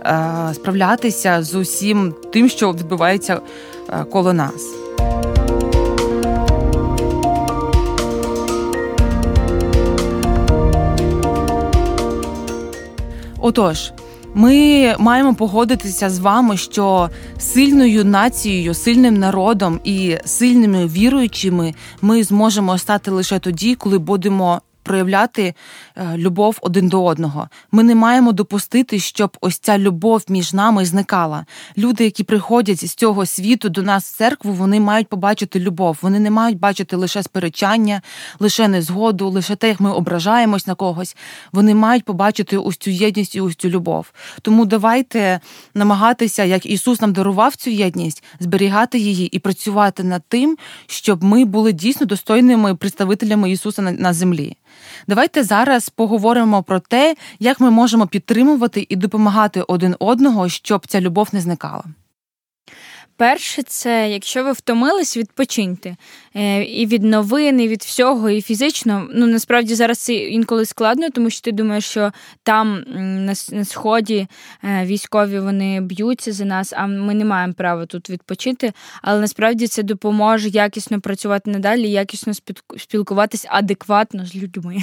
е, 0.00 0.50
справлятися 0.54 1.42
з 1.42 1.54
усім 1.54 2.14
тим, 2.32 2.48
що 2.48 2.72
відбувається 2.72 3.40
е, 3.88 4.04
коло 4.04 4.32
нас. 4.32 4.83
Отож, 13.44 13.92
ми 14.34 14.96
маємо 14.98 15.34
погодитися 15.34 16.10
з 16.10 16.18
вами, 16.18 16.56
що 16.56 17.10
сильною 17.38 18.04
нацією, 18.04 18.74
сильним 18.74 19.14
народом 19.14 19.80
і 19.84 20.16
сильними 20.24 20.86
віруючими 20.86 21.74
ми 22.02 22.24
зможемо 22.24 22.78
стати 22.78 23.10
лише 23.10 23.38
тоді, 23.38 23.74
коли 23.74 23.98
будемо 23.98 24.60
проявляти 24.84 25.54
е, 25.96 26.16
любов 26.16 26.58
один 26.60 26.88
до 26.88 27.04
одного. 27.04 27.48
Ми 27.72 27.82
не 27.82 27.94
маємо 27.94 28.32
допустити, 28.32 28.98
щоб 28.98 29.36
ось 29.40 29.58
ця 29.58 29.78
любов 29.78 30.24
між 30.28 30.52
нами 30.52 30.84
зникала. 30.84 31.46
Люди, 31.78 32.04
які 32.04 32.24
приходять 32.24 32.86
з 32.86 32.94
цього 32.94 33.26
світу 33.26 33.68
до 33.68 33.82
нас 33.82 34.04
в 34.04 34.16
церкву, 34.16 34.52
вони 34.52 34.80
мають 34.80 35.08
побачити 35.08 35.60
любов. 35.60 35.98
Вони 36.02 36.20
не 36.20 36.30
мають 36.30 36.58
бачити 36.58 36.96
лише 36.96 37.22
сперечання, 37.22 38.02
лише 38.40 38.68
незгоду, 38.68 39.28
лише 39.28 39.56
те, 39.56 39.68
як 39.68 39.80
ми 39.80 39.92
ображаємось 39.92 40.66
на 40.66 40.74
когось. 40.74 41.16
Вони 41.52 41.74
мають 41.74 42.04
побачити 42.04 42.56
ось 42.56 42.76
цю 42.76 42.90
єдність 42.90 43.34
і 43.34 43.40
ось 43.40 43.56
цю 43.56 43.68
любов. 43.68 44.12
Тому 44.42 44.66
давайте 44.66 45.40
намагатися, 45.74 46.44
як 46.44 46.66
Ісус 46.66 47.00
нам 47.00 47.12
дарував 47.12 47.56
цю 47.56 47.70
єдність, 47.70 48.24
зберігати 48.40 48.98
її 48.98 49.26
і 49.26 49.38
працювати 49.38 50.04
над 50.04 50.22
тим, 50.28 50.56
щоб 50.86 51.24
ми 51.24 51.44
були 51.44 51.72
дійсно 51.72 52.06
достойними 52.06 52.74
представителями 52.74 53.50
Ісуса 53.50 53.82
на 53.82 54.12
землі. 54.12 54.56
Давайте 55.08 55.44
зараз 55.44 55.88
поговоримо 55.88 56.62
про 56.62 56.80
те, 56.80 57.16
як 57.38 57.60
ми 57.60 57.70
можемо 57.70 58.06
підтримувати 58.06 58.86
і 58.88 58.96
допомагати 58.96 59.62
один 59.62 59.96
одного, 59.98 60.48
щоб 60.48 60.86
ця 60.86 61.00
любов 61.00 61.28
не 61.32 61.40
зникала. 61.40 61.84
Перше, 63.16 63.62
це 63.62 64.10
якщо 64.10 64.44
ви 64.44 64.52
втомились, 64.52 65.16
відпочиньте 65.16 65.96
е, 66.34 66.64
і 66.64 66.86
від 66.86 67.02
новин, 67.02 67.60
і 67.60 67.68
від 67.68 67.82
всього, 67.82 68.30
і 68.30 68.42
фізично. 68.42 69.08
Ну 69.14 69.26
насправді 69.26 69.74
зараз 69.74 69.98
це 69.98 70.14
інколи 70.14 70.66
складно, 70.66 71.10
тому 71.10 71.30
що 71.30 71.40
ти 71.40 71.52
думаєш, 71.52 71.84
що 71.84 72.12
там 72.42 72.84
на 72.88 73.34
сході 73.64 74.26
е, 74.64 74.84
військові 74.86 75.40
вони 75.40 75.80
б'ються 75.80 76.32
за 76.32 76.44
нас, 76.44 76.72
а 76.76 76.86
ми 76.86 77.14
не 77.14 77.24
маємо 77.24 77.52
права 77.52 77.86
тут 77.86 78.10
відпочити. 78.10 78.72
Але 79.02 79.20
насправді 79.20 79.66
це 79.66 79.82
допоможе 79.82 80.48
якісно 80.48 81.00
працювати 81.00 81.50
надалі, 81.50 81.90
якісно 81.90 82.32
спілкуватись 82.76 83.46
адекватно 83.48 84.26
з 84.26 84.36
людьми. 84.36 84.76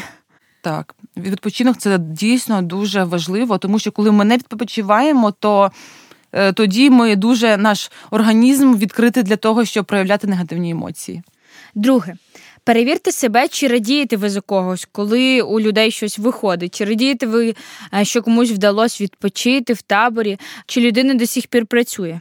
Так, 0.61 0.95
відпочинок 1.17 1.77
це 1.77 1.97
дійсно 1.97 2.61
дуже 2.61 3.03
важливо, 3.03 3.57
тому 3.57 3.79
що 3.79 3.91
коли 3.91 4.11
ми 4.11 4.25
не 4.25 4.37
відпочиваємо, 4.37 5.31
то 5.31 5.71
тоді 6.53 6.89
ми 6.89 7.15
дуже 7.15 7.57
наш 7.57 7.91
організм 8.11 8.75
відкритий 8.75 9.23
для 9.23 9.35
того, 9.35 9.65
щоб 9.65 9.85
проявляти 9.85 10.27
негативні 10.27 10.69
емоції. 10.69 11.23
Друге. 11.75 12.15
Перевірте 12.63 13.11
себе, 13.11 13.47
чи 13.47 13.67
радієте 13.67 14.17
ви 14.17 14.29
за 14.29 14.41
когось, 14.41 14.87
коли 14.91 15.41
у 15.41 15.59
людей 15.59 15.91
щось 15.91 16.19
виходить, 16.19 16.75
чи 16.75 16.85
радієте 16.85 17.25
ви, 17.25 17.55
е, 17.93 18.05
що 18.05 18.21
комусь 18.21 18.51
вдалося 18.51 19.03
відпочити 19.03 19.73
в 19.73 19.81
таборі, 19.81 20.37
чи 20.65 20.81
людина 20.81 21.13
до 21.13 21.27
сих 21.27 21.47
пір 21.47 21.65
працює. 21.65 22.19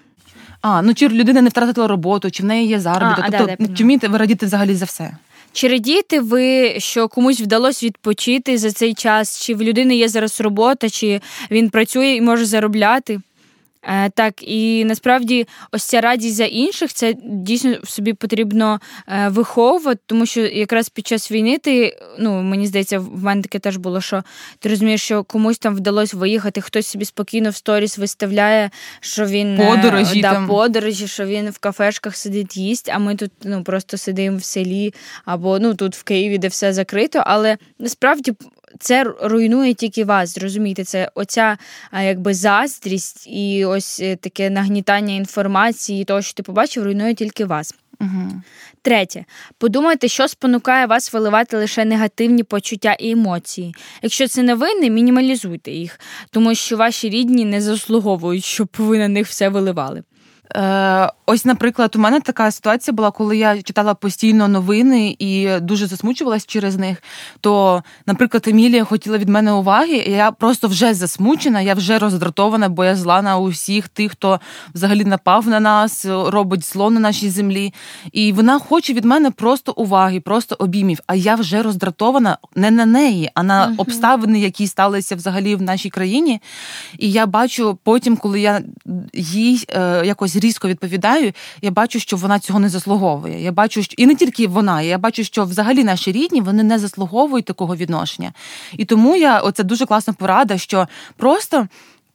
А, 0.63 0.83
ну 0.83 0.95
чи 0.95 1.09
людина 1.09 1.43
не 1.43 1.49
втратила 1.49 1.87
роботу, 1.87 2.31
чи 2.31 2.43
в 2.43 2.47
неї 2.47 2.69
є 2.69 2.81
заробіток. 2.81 3.25
А, 3.29 3.39
тобто, 3.39 3.57
да, 3.59 3.75
чи 3.77 3.85
вмієте 3.85 4.09
ви 4.09 4.19
радіти 4.19 4.47
взагалі 4.47 4.75
за 4.75 4.85
все? 4.85 5.17
Чи 5.53 5.69
радієте 5.69 6.21
ви, 6.21 6.75
що 6.81 7.09
комусь 7.09 7.41
вдалося 7.41 7.87
відпочити 7.87 8.59
за 8.59 8.73
цей 8.73 8.95
час? 8.95 9.41
Чи 9.41 9.55
в 9.55 9.63
людини 9.63 9.97
є 9.97 10.09
зараз 10.09 10.41
робота, 10.41 10.91
чи 10.91 11.21
він 11.51 11.71
працює 11.71 12.09
і 12.09 12.21
може 12.21 12.45
заробляти? 12.45 13.21
Е, 13.83 14.11
так, 14.11 14.35
і 14.43 14.85
насправді 14.85 15.47
ось 15.73 15.85
ця 15.85 16.01
радість 16.01 16.37
за 16.37 16.45
інших 16.45 16.93
це 16.93 17.15
дійсно 17.25 17.77
собі 17.85 18.13
потрібно 18.13 18.81
е, 19.09 19.29
виховувати, 19.29 20.01
тому 20.07 20.27
що 20.27 20.41
якраз 20.41 20.89
під 20.89 21.07
час 21.07 21.33
війни 21.33 21.59
ти, 21.59 21.99
ну 22.19 22.43
мені 22.43 22.67
здається, 22.67 22.99
в 22.99 23.23
мене 23.23 23.43
таке 23.43 23.59
теж 23.59 23.77
було, 23.77 24.01
що 24.01 24.23
ти 24.59 24.69
розумієш, 24.69 25.03
що 25.03 25.25
комусь 25.25 25.59
там 25.59 25.77
вдалося 25.77 26.17
виїхати, 26.17 26.61
хтось 26.61 26.87
собі 26.87 27.05
спокійно 27.05 27.51
в 27.51 27.57
сторіс 27.57 27.99
виставляє, 27.99 28.71
що 29.01 29.27
він 29.27 29.61
е, 29.61 29.67
подорожі, 29.67 30.21
да, 30.21 30.47
подорожі, 30.47 31.09
що 31.09 31.27
він 31.27 31.51
в 31.51 31.59
кафешках 31.59 32.17
сидить, 32.17 32.57
їсть, 32.57 32.91
а 32.95 32.99
ми 32.99 33.17
тут 33.17 33.33
ну 33.45 33.65
просто 33.65 33.97
сидимо 33.97 34.37
в 34.37 34.45
селі 34.45 34.95
або 35.25 35.59
ну 35.59 35.75
тут 35.75 35.97
в 35.97 36.03
Києві, 36.03 36.39
де 36.39 36.49
все 36.49 36.73
закрито. 36.73 37.23
Але 37.27 37.59
насправді 37.79 38.35
це 38.79 39.05
руйнує 39.23 39.75
тільки 39.75 40.05
вас. 40.05 40.35
Зрозумійте, 40.35 40.85
це 40.85 41.11
оця 41.15 41.59
якби 41.93 42.35
заздрість 42.35 43.27
і 43.27 43.65
ось 43.65 44.01
е, 44.01 44.17
таке 44.17 44.51
нагнітання 44.51 45.15
інформації, 45.15 46.05
того, 46.05 46.23
що 46.23 46.35
ти 46.35 46.43
побачив, 46.43 46.85
руйнує 46.85 47.15
тільки 47.15 47.45
вас. 47.45 47.75
Угу. 48.01 48.43
Третє, 48.83 49.25
подумайте, 49.59 50.09
що 50.09 50.29
спонукає 50.29 50.87
вас 50.87 51.13
виливати 51.13 51.57
лише 51.57 51.85
негативні 51.85 52.43
почуття 52.43 52.93
і 52.93 53.11
емоції. 53.11 53.75
Якщо 54.03 54.29
це 54.29 54.43
новини, 54.43 54.91
мінімалізуйте 54.91 55.71
їх, 55.71 56.01
тому 56.31 56.55
що 56.55 56.77
ваші 56.77 57.11
рідні 57.11 57.45
не 57.45 57.61
заслуговують, 57.61 58.45
щоб 58.45 58.69
ви 58.79 58.99
на 58.99 59.09
них 59.09 59.27
все 59.27 59.49
виливали. 59.49 60.03
Е, 60.57 61.11
Ось, 61.33 61.45
наприклад, 61.45 61.97
у 61.97 61.99
мене 61.99 62.21
така 62.21 62.51
ситуація 62.51 62.95
була, 62.95 63.11
коли 63.11 63.37
я 63.37 63.63
читала 63.63 63.95
постійно 63.95 64.49
новини 64.49 65.17
і 65.19 65.49
дуже 65.61 65.87
засмучувалась 65.87 66.47
через 66.47 66.77
них. 66.77 67.03
То, 67.41 67.83
наприклад, 68.07 68.45
Емілія 68.49 68.85
хотіла 68.85 69.19
від 69.19 69.29
мене 69.29 69.53
уваги, 69.53 69.97
і 69.97 70.11
я 70.11 70.31
просто 70.31 70.69
вже 70.69 70.95
засмучена, 70.95 71.61
я 71.61 71.75
вже 71.75 71.99
роздратована, 71.99 72.69
бо 72.69 72.85
я 72.85 72.97
зла 72.97 73.23
на 73.23 73.39
усіх 73.39 73.89
тих, 73.89 74.13
хто 74.13 74.41
взагалі 74.75 75.05
напав 75.05 75.49
на 75.49 75.61
нас, 75.61 76.07
робить 76.07 76.65
зло 76.65 76.91
на 76.91 77.01
нашій 77.01 77.31
землі. 77.31 77.75
І 78.13 78.33
вона 78.33 78.59
хоче 78.59 78.93
від 78.93 79.05
мене 79.05 79.31
просто 79.31 79.73
уваги, 79.77 80.21
просто 80.21 80.57
обіймів. 80.59 80.99
А 81.07 81.15
я 81.15 81.35
вже 81.35 81.63
роздратована 81.63 82.39
не 82.57 82.71
на 82.71 82.87
неї, 82.87 83.31
а 83.35 83.43
на 83.43 83.69
uh-huh. 83.69 83.75
обставини, 83.77 84.41
які 84.41 84.67
сталися 84.67 85.17
взагалі 85.17 85.55
в 85.55 85.63
нашій 85.63 85.91
країні. 85.91 86.41
І 86.99 87.11
я 87.11 87.27
бачу 87.27 87.79
потім, 87.85 88.17
коли 88.17 88.41
я 88.41 88.63
їй 89.15 89.65
е, 89.69 90.07
якось 90.07 90.40
різко 90.41 90.69
відповідаю, 90.69 91.33
я 91.63 91.71
бачу, 91.71 92.01
що 92.01 92.17
вона 92.17 92.39
цього 92.39 92.59
не 92.59 92.69
заслуговує. 92.69 93.43
Я 93.43 93.53
бачу, 93.53 93.83
що 93.83 93.95
і 93.97 94.07
не 94.07 94.15
тільки 94.15 94.47
вона, 94.49 94.83
я 94.83 94.99
бачу, 94.99 95.25
що 95.25 95.45
взагалі 95.45 95.85
наші 95.85 96.13
рідні 96.13 96.41
вони 96.41 96.63
не 96.63 96.79
заслуговують 96.79 97.45
такого 97.45 97.77
відношення. 97.77 98.33
І 98.73 98.85
тому 98.85 99.17
я 99.17 99.41
оце 99.41 99.63
дуже 99.63 99.87
класна 99.87 100.13
порада, 100.13 100.59
що 100.59 100.89
просто 101.17 101.69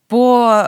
по. 0.08 0.64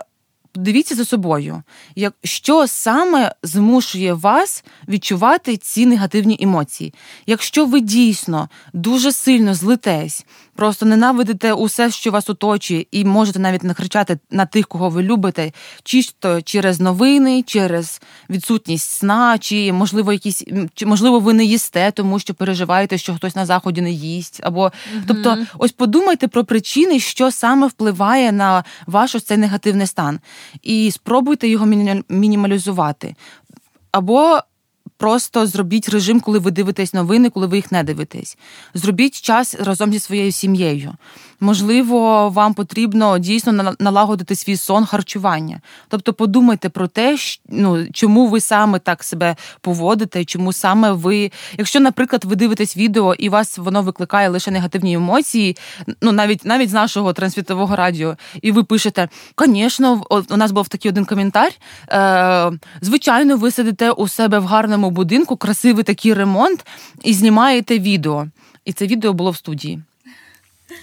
Дивіться 0.56 0.96
за 0.96 1.06
собою, 1.06 1.63
як 1.96 2.13
що 2.24 2.67
саме 2.67 3.36
змушує 3.43 4.13
вас 4.13 4.63
відчувати 4.88 5.58
ці 5.58 5.86
негативні 5.86 6.38
емоції. 6.41 6.93
Якщо 7.28 7.65
ви 7.65 7.80
дійсно 7.80 8.50
дуже 8.74 9.12
сильно 9.12 9.54
злитесь, 9.54 10.26
просто 10.58 10.86
ненавидите 10.86 11.54
усе, 11.54 11.91
що 11.91 12.12
вас 12.12 12.30
оточує, 12.30 12.86
і 12.91 13.06
можете 13.06 13.39
навіть 13.39 13.63
накричати 13.63 14.20
на 14.32 14.46
тих, 14.46 14.67
кого 14.67 14.89
ви 14.89 15.04
любите, 15.04 15.52
чисто 15.84 16.41
через 16.41 16.80
новини, 16.80 17.43
через 17.48 18.02
відсутність 18.30 18.89
сна, 18.89 19.38
чи 19.38 19.74
можливо, 19.74 20.13
якісь 20.13 20.43
чи 20.74 20.86
можливо 20.86 21.20
ви 21.20 21.34
не 21.34 21.46
їсте, 21.46 21.91
тому 21.91 22.20
що 22.20 22.34
переживаєте, 22.34 22.98
що 22.98 23.15
хтось 23.15 23.36
на 23.36 23.46
заході 23.46 23.82
не 23.82 23.91
їсть. 23.91 24.39
Або 24.43 24.62
угу. 24.62 25.04
тобто, 25.08 25.38
ось 25.58 25.72
подумайте 25.72 26.28
про 26.28 26.46
причини, 26.46 27.00
що 27.00 27.32
саме 27.32 27.67
впливає 27.67 28.32
на 28.32 28.63
ваш 28.88 29.15
ось 29.15 29.24
цей 29.24 29.38
негативний 29.38 29.88
стан, 29.88 30.20
і 30.63 30.91
спробуйте 30.91 31.48
його 31.48 31.65
мінімалізувати. 32.10 33.15
Або 33.91 34.39
Просто 34.98 35.48
зробіть 35.48 35.90
режим, 35.90 36.20
коли 36.20 36.40
ви 36.40 36.52
дивитесь 36.52 36.94
новини, 36.94 37.30
коли 37.30 37.48
ви 37.48 37.56
їх 37.56 37.72
не 37.72 37.84
дивитесь. 37.84 38.38
Зробіть 38.74 39.22
час 39.22 39.56
разом 39.56 39.94
зі 39.94 40.00
своєю 40.00 40.32
сім'єю. 40.32 40.94
Можливо, 41.39 42.30
вам 42.30 42.54
потрібно 42.54 43.19
дійсно 43.19 43.76
налагодити 43.80 44.36
свій 44.36 44.58
сон 44.58 44.86
харчування. 44.86 45.62
Тобто 45.88 46.13
подумайте 46.13 46.69
про 46.69 46.88
те, 46.88 47.17
ну, 47.50 47.88
чому 47.93 48.28
ви 48.28 48.41
саме 48.41 48.80
так 48.80 49.04
себе 49.04 49.36
поводите, 49.62 50.26
чому 50.26 50.54
саме 50.54 50.91
ви. 50.91 51.32
Якщо, 51.58 51.80
наприклад, 51.80 52.26
ви 52.26 52.36
дивитесь 52.36 52.78
відео 52.78 53.13
і 53.13 53.30
вас 53.30 53.58
воно 53.58 53.82
викликає 53.82 54.30
лише 54.30 54.52
негативні 54.52 54.93
емоції, 54.93 55.58
ну 56.02 56.12
навіть 56.12 56.45
навіть 56.45 56.69
з 56.69 56.73
нашого 56.73 57.13
трансвітового 57.13 57.76
радіо, 57.76 58.17
і 58.41 58.52
ви 58.52 58.63
пишете, 58.63 59.10
звісно, 59.45 60.04
у 60.30 60.38
нас 60.38 60.52
був 60.52 60.67
такий 60.67 60.91
один 60.91 61.06
коментар. 61.06 61.52
Е, 61.89 62.52
Звичайно, 62.82 63.38
ви 63.38 63.52
сидите 63.52 63.91
у 63.91 64.08
себе 64.08 64.39
в 64.39 64.45
гарному 64.45 64.91
будинку, 64.91 65.38
красивий 65.38 65.84
такий 65.84 66.13
ремонт, 66.13 66.65
і 67.04 67.13
знімаєте 67.13 67.80
відео. 67.80 68.28
І 68.65 68.73
це 68.73 68.88
відео 68.88 69.13
було 69.13 69.32
в 69.32 69.38
студії. 69.38 69.82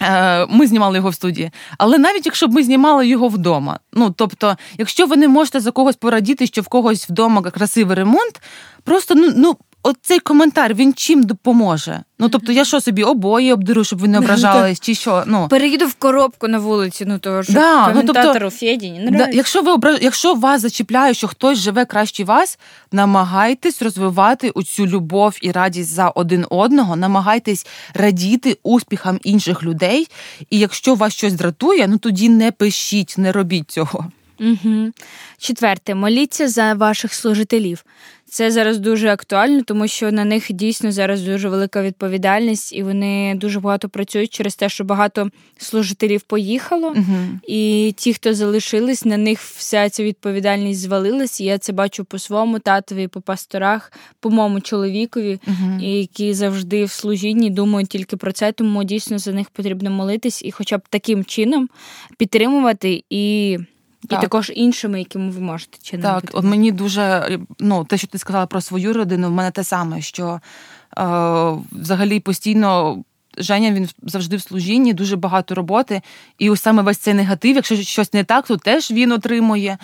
Е, 0.01 0.47
ми 0.47 0.67
знімали 0.67 0.97
його 0.99 1.09
в 1.09 1.15
студії. 1.15 1.51
Але 1.79 1.99
навіть 1.99 2.27
якщо 2.27 2.49
б 2.49 2.53
ми 2.53 2.63
знімали 2.63 3.09
його 3.09 3.29
вдома, 3.29 3.79
ну 3.93 4.11
тобто, 4.11 4.57
якщо 4.79 5.07
ви 5.07 5.17
не 5.17 5.29
можете 5.29 5.61
за 5.61 5.71
когось 5.71 5.97
порадіти, 5.97 6.47
що 6.47 6.63
в 6.63 6.69
когось 6.69 7.09
вдома 7.09 7.43
красивий 7.43 7.97
ремонт, 7.97 8.43
просто 8.85 9.15
ну 9.15 9.33
ну 9.37 9.57
оцей 9.85 10.19
коментар 10.19 10.75
він 10.75 10.95
чим 10.95 11.23
допоможе? 11.23 12.01
Ну 12.19 12.29
тобто, 12.29 12.53
я 12.53 12.65
що 12.65 12.81
собі 12.81 13.03
обої 13.03 13.53
обдеру, 13.53 13.85
щоб 13.85 13.99
ви 13.99 14.09
не 14.09 14.19
ображались, 14.19 14.81
чи 14.81 14.95
що? 14.95 15.25
Ну 15.27 15.49
переїду 15.49 15.87
в 15.87 15.95
коробку 15.95 16.49
на 16.49 16.59
вулиці. 16.59 17.05
Ну 17.09 17.19
того 17.19 17.43
що 17.43 17.53
да, 17.53 17.87
коментатору 17.87 18.29
ну, 18.29 18.41
тобто, 18.41 18.51
Феді 18.51 18.91
не 18.91 19.11
да, 19.11 19.29
Якщо 19.33 19.63
ви 19.63 19.73
ображ... 19.73 19.99
якщо 20.03 20.35
вас 20.35 20.61
зачіпляє, 20.61 21.15
що 21.15 21.29
хтось 21.29 21.59
живе 21.59 21.85
краще 21.85 22.25
вас, 22.25 22.59
намагайтесь 22.93 23.83
розвивати 23.83 24.51
оцю 24.51 24.87
любов 24.87 25.39
і 25.43 25.53
радість 25.53 25.95
за 25.95 26.09
один 26.09 26.47
одного, 26.51 26.97
намагайтесь 26.97 27.67
радіти 27.95 28.59
успіхам 28.63 29.19
інших 29.25 29.63
людей. 29.63 30.09
І 30.51 30.59
якщо 30.59 30.95
вас 30.95 31.13
щось 31.13 31.33
дратує, 31.33 31.89
ну 31.89 31.99
тоді 31.99 32.29
не 32.29 32.53
пишіть, 32.53 33.15
не 33.19 33.33
робіть 33.33 33.71
цього. 33.71 34.11
Угу. 34.41 34.93
Четверте, 35.39 35.95
моліться 35.95 36.49
за 36.49 36.75
ваших 36.75 37.15
служителів. 37.15 37.85
Це 38.35 38.51
зараз 38.51 38.79
дуже 38.79 39.09
актуально, 39.09 39.63
тому 39.63 39.89
що 39.89 40.13
на 40.13 40.25
них 40.25 40.53
дійсно 40.53 40.93
зараз 40.93 41.23
дуже 41.23 41.49
велика 41.49 41.83
відповідальність, 41.83 42.73
і 42.73 42.83
вони 42.83 43.35
дуже 43.35 43.61
багато 43.61 43.89
працюють 43.89 44.31
через 44.33 44.57
те, 44.57 44.69
що 44.69 44.85
багато 44.85 45.31
служителів 45.59 46.23
поїхало, 46.23 46.89
угу. 46.89 47.17
і 47.49 47.95
ті, 47.97 48.15
хто 48.15 48.35
залишились, 48.35 49.05
на 49.05 49.17
них 49.17 49.41
вся 49.41 49.91
ця 49.91 50.05
відповідальність 50.05 50.81
звалилась. 50.81 51.41
І 51.41 51.45
Я 51.45 51.59
це 51.59 51.73
бачу 51.73 52.05
по 52.05 52.19
своєму 52.19 52.59
татові, 52.59 53.09
по 53.09 53.21
пасторах, 53.21 53.93
по 54.21 54.31
моєму 54.31 54.61
чоловікові, 54.61 55.41
угу. 55.47 55.81
які 55.81 56.35
завжди 56.35 56.85
в 56.85 56.91
служінні 56.91 57.51
думають 57.51 57.89
тільки 57.89 58.17
про 58.17 58.33
це, 58.33 58.53
тому 58.53 58.85
дійсно 58.85 59.19
за 59.19 59.33
них 59.33 59.51
потрібно 59.51 59.91
молитись 59.91 60.43
і, 60.43 60.51
хоча 60.51 60.79
б 60.79 60.83
таким 60.89 61.25
чином 61.25 61.69
підтримувати 62.19 63.05
і. 63.11 63.59
Так. 64.09 64.19
І 64.19 64.23
також 64.23 64.53
іншими, 64.55 64.99
якими 64.99 65.31
ви 65.31 65.41
можете 65.41 65.79
чи 65.83 65.99
Так, 65.99 66.25
от 66.33 66.45
мені 66.45 66.73
дуже 66.73 67.39
ну, 67.59 67.85
те, 67.85 67.99
що 67.99 68.07
ти 68.07 68.19
сказала 68.19 68.47
про 68.47 68.61
свою 68.61 68.93
родину, 68.93 69.29
в 69.29 69.33
мене 69.33 69.51
те 69.51 69.65
саме, 69.65 70.01
що 70.01 70.41
е, 70.99 71.03
взагалі 71.73 72.21
постійно. 72.21 72.99
Женя 73.39 73.73
він 73.73 73.89
завжди 74.03 74.37
в 74.37 74.43
служінні, 74.43 74.93
дуже 74.93 75.17
багато 75.17 75.55
роботи, 75.55 76.03
і 76.39 76.51
ось 76.51 76.63
саме 76.63 76.83
весь 76.83 76.99
цей 76.99 77.15
негатив, 77.15 77.57
якщо 77.57 77.77
щось 77.77 78.13
не 78.13 78.25
так, 78.25 78.47
то 78.47 78.57
теж 78.57 78.91
він 78.91 79.13
отримує. 79.13 79.79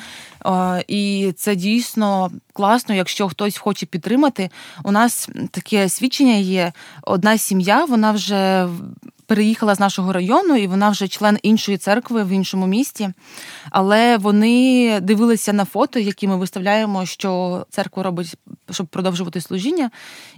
Е, 0.46 0.84
і 0.88 1.32
це 1.36 1.56
дійсно 1.56 2.30
класно, 2.60 2.94
якщо 2.94 3.28
хтось 3.28 3.58
хоче 3.58 3.86
підтримати. 3.86 4.50
У 4.84 4.92
нас 4.92 5.28
таке 5.50 5.88
свідчення 5.88 6.34
є: 6.34 6.72
одна 7.02 7.38
сім'я, 7.38 7.84
вона 7.84 8.12
вже 8.12 8.68
переїхала 9.30 9.74
з 9.74 9.80
нашого 9.80 10.12
району, 10.12 10.56
і 10.56 10.66
вона 10.66 10.90
вже 10.90 11.08
член 11.08 11.38
іншої 11.42 11.78
церкви 11.78 12.24
в 12.24 12.28
іншому 12.28 12.66
місті. 12.66 13.10
Але 13.70 14.16
вони 14.16 15.00
дивилися 15.00 15.52
на 15.52 15.64
фото, 15.64 15.98
які 15.98 16.28
ми 16.28 16.36
виставляємо, 16.36 17.06
що 17.06 17.66
церква 17.70 18.02
робить, 18.02 18.34
щоб 18.70 18.86
продовжувати 18.86 19.40
служіння, 19.40 19.90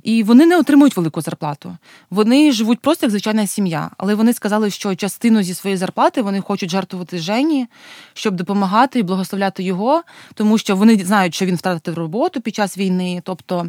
і 0.02 0.22
вони 0.22 0.46
не 0.46 0.58
отримують 0.58 0.96
велику 0.96 1.20
зарплату. 1.20 1.76
Вони 2.10 2.52
живуть 2.52 2.80
просто 2.80 3.06
як 3.06 3.10
звичайна 3.10 3.46
сім'я. 3.46 3.90
Але 3.98 4.14
вони 4.14 4.32
сказали, 4.32 4.70
що 4.70 4.94
частину 4.94 5.42
зі 5.42 5.54
своєї 5.54 5.76
зарплати 5.76 6.22
вони 6.22 6.40
хочуть 6.40 6.70
жартувати 6.70 7.18
Жені, 7.18 7.66
щоб 8.14 8.34
допомагати 8.34 8.98
і 8.98 9.02
благословляти 9.02 9.62
його, 9.62 10.02
тому 10.34 10.58
що 10.58 10.76
вони 10.76 10.96
знають, 10.96 11.34
що 11.34 11.46
він 11.46 11.56
втратив 11.56 11.94
роботу 12.12 12.40
під 12.40 12.54
час 12.54 12.78
війни. 12.78 13.20
Тобто, 13.24 13.66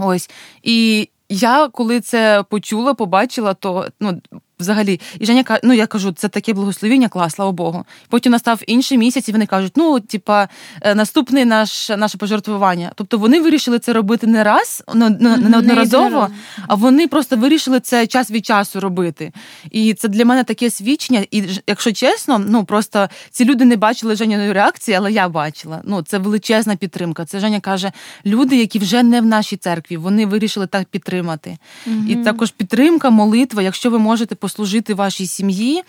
ось 0.00 0.30
і. 0.62 1.08
Я 1.28 1.68
коли 1.68 2.00
це 2.00 2.44
почула, 2.50 2.94
побачила, 2.94 3.54
то 3.54 3.88
ну 4.00 4.20
Взагалі, 4.64 5.00
і 5.18 5.26
Женя 5.26 5.42
каже, 5.42 5.60
ну 5.64 5.72
я 5.72 5.86
кажу, 5.86 6.12
це 6.12 6.28
таке 6.28 6.52
благословіння, 6.52 7.08
клас, 7.08 7.34
слава 7.34 7.52
Богу. 7.52 7.84
Потім 8.08 8.32
настав 8.32 8.60
інший 8.66 8.98
місяць, 8.98 9.28
і 9.28 9.32
вони 9.32 9.46
кажуть, 9.46 9.72
ну, 9.76 10.00
типа, 10.00 10.48
е, 10.80 10.94
наступний 10.94 11.44
наш 11.44 11.88
наше 11.88 12.18
пожертвування. 12.18 12.92
Тобто 12.94 13.18
вони 13.18 13.40
вирішили 13.40 13.78
це 13.78 13.92
робити 13.92 14.26
не 14.26 14.44
раз, 14.44 14.82
ну, 14.94 15.10
не 15.20 15.36
неодноразово, 15.36 16.28
а 16.68 16.74
вони 16.74 17.08
просто 17.08 17.36
вирішили 17.36 17.80
це 17.80 18.06
час 18.06 18.30
від 18.30 18.46
часу 18.46 18.80
робити. 18.80 19.32
І 19.70 19.94
це 19.94 20.08
для 20.08 20.24
мене 20.24 20.44
таке 20.44 20.70
свідчення. 20.70 21.24
І 21.30 21.42
якщо 21.66 21.92
чесно, 21.92 22.38
ну 22.38 22.64
просто 22.64 23.08
ці 23.30 23.44
люди 23.44 23.64
не 23.64 23.76
бачили 23.76 24.16
Женяної 24.16 24.52
реакції, 24.52 24.96
але 24.96 25.12
я 25.12 25.28
бачила. 25.28 25.80
Ну, 25.84 26.02
це 26.02 26.18
величезна 26.18 26.76
підтримка. 26.76 27.24
Це 27.24 27.40
Женя 27.40 27.60
каже, 27.60 27.92
люди, 28.26 28.56
які 28.56 28.78
вже 28.78 29.02
не 29.02 29.20
в 29.20 29.26
нашій 29.26 29.56
церкві, 29.56 29.96
вони 29.96 30.26
вирішили 30.26 30.66
так 30.66 30.84
підтримати. 30.84 31.58
Угу. 31.86 31.96
І 32.08 32.16
також 32.16 32.50
підтримка, 32.50 33.10
молитва, 33.10 33.62
якщо 33.62 33.90
ви 33.90 33.98
можете 33.98 34.34
послужити 34.54 34.94
вашій 34.94 35.26
сім'ї. 35.26 35.82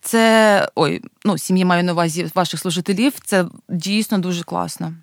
Це 0.00 0.68
ой, 0.74 1.00
ну 1.24 1.38
сім'ї 1.38 1.64
маю 1.64 1.84
на 1.84 1.92
увазі 1.92 2.26
ваших 2.34 2.60
служителів. 2.60 3.12
Це 3.24 3.44
дійсно 3.68 4.18
дуже 4.18 4.44
класно. 4.44 4.94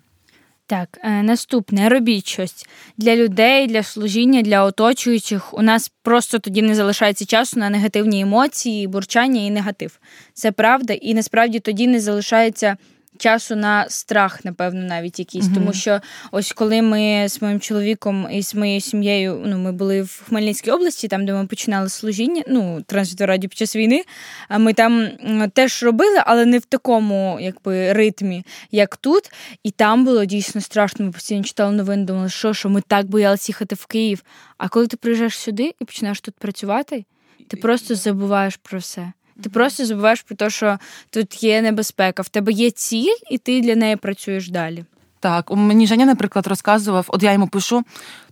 Так, 0.66 0.98
е, 1.02 1.22
наступне 1.22 1.88
робіть 1.88 2.28
щось 2.28 2.66
для 2.96 3.16
людей, 3.16 3.66
для 3.66 3.82
служіння, 3.82 4.42
для 4.42 4.64
оточуючих. 4.64 5.54
У 5.54 5.62
нас 5.62 5.92
просто 6.02 6.38
тоді 6.38 6.62
не 6.62 6.74
залишається 6.74 7.26
часу 7.26 7.60
на 7.60 7.70
негативні 7.70 8.20
емоції, 8.20 8.86
бурчання 8.86 9.40
і 9.40 9.50
негатив. 9.50 10.00
Це 10.34 10.52
правда, 10.52 10.92
і 10.92 11.14
насправді 11.14 11.60
тоді 11.60 11.86
не 11.86 12.00
залишається 12.00 12.76
часу 13.18 13.56
на 13.56 13.88
страх, 13.88 14.44
напевно, 14.44 14.82
навіть 14.82 15.18
якийсь. 15.18 15.44
Mm-hmm. 15.44 15.54
Тому 15.54 15.72
що 15.72 16.00
ось 16.30 16.52
коли 16.52 16.82
ми 16.82 17.28
з 17.28 17.42
моїм 17.42 17.60
чоловіком 17.60 18.28
і 18.32 18.42
з 18.42 18.54
моєю 18.54 18.80
сім'єю, 18.80 19.42
ну 19.46 19.58
ми 19.58 19.72
були 19.72 20.02
в 20.02 20.22
Хмельницькій 20.28 20.70
області, 20.70 21.08
там 21.08 21.26
де 21.26 21.32
ми 21.32 21.46
починали 21.46 21.88
служіння, 21.88 22.42
ну 22.48 22.82
трансвітораді 22.86 23.48
під 23.48 23.58
час 23.58 23.76
війни. 23.76 24.04
А 24.48 24.58
ми 24.58 24.72
там 24.72 25.08
теж 25.52 25.82
робили, 25.82 26.22
але 26.26 26.44
не 26.44 26.58
в 26.58 26.64
такому 26.64 27.38
якби 27.40 27.92
ритмі, 27.92 28.44
як 28.70 28.96
тут. 28.96 29.30
І 29.62 29.70
там 29.70 30.04
було 30.04 30.24
дійсно 30.24 30.60
страшно. 30.60 31.06
Ми 31.06 31.12
постійно 31.12 31.44
читали 31.44 31.72
новини, 31.72 32.04
думали, 32.04 32.28
що 32.28 32.54
що 32.54 32.68
ми 32.68 32.80
так 32.80 33.06
боялися 33.06 33.44
їхати 33.48 33.74
в 33.74 33.86
Київ. 33.86 34.22
А 34.58 34.68
коли 34.68 34.86
ти 34.86 34.96
приїжджаєш 34.96 35.38
сюди 35.38 35.74
і 35.80 35.84
починаєш 35.84 36.20
тут 36.20 36.34
працювати, 36.34 37.04
ти 37.48 37.56
просто 37.56 37.94
забуваєш 37.94 38.56
про 38.56 38.78
все. 38.78 39.12
Ти 39.42 39.48
просто 39.50 39.86
забуваєш 39.86 40.22
про 40.22 40.36
те, 40.36 40.50
що 40.50 40.78
тут 41.10 41.42
є 41.42 41.62
небезпека, 41.62 42.22
в 42.22 42.28
тебе 42.28 42.52
є 42.52 42.70
ціль, 42.70 43.16
і 43.30 43.38
ти 43.38 43.60
для 43.60 43.74
неї 43.74 43.96
працюєш 43.96 44.48
далі. 44.48 44.84
Так, 45.20 45.50
мені 45.50 45.86
Женя, 45.86 46.04
наприклад, 46.04 46.46
розказував, 46.46 47.04
от 47.08 47.22
я 47.22 47.32
йому 47.32 47.48
пишу: 47.48 47.84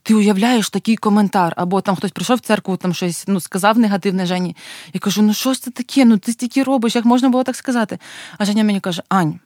ти 0.03 0.15
уявляєш 0.15 0.71
такий 0.71 0.97
коментар, 0.97 1.53
або 1.57 1.81
там 1.81 1.97
хтось 1.97 2.11
прийшов 2.11 2.37
в 2.37 2.41
церкву, 2.41 2.77
там 2.77 2.95
щось 2.95 3.25
ну, 3.29 3.41
сказав 3.41 3.79
негативне 3.79 4.27
Жені. 4.27 4.57
Я 4.93 5.01
кажу: 5.01 5.23
ну 5.23 5.35
що 5.35 5.53
ж 5.53 5.63
це 5.63 5.71
таке? 5.71 6.05
Ну 6.05 6.19
ти 6.19 6.33
стільки 6.33 6.63
робиш, 6.63 6.97
як 6.97 7.05
можна 7.05 7.29
було 7.29 7.45
так 7.45 7.57
сказати? 7.57 7.99
А 8.39 8.45
Женя 8.45 8.65
мені 8.65 8.81
каже: 8.81 9.03
Ань, 9.09 9.41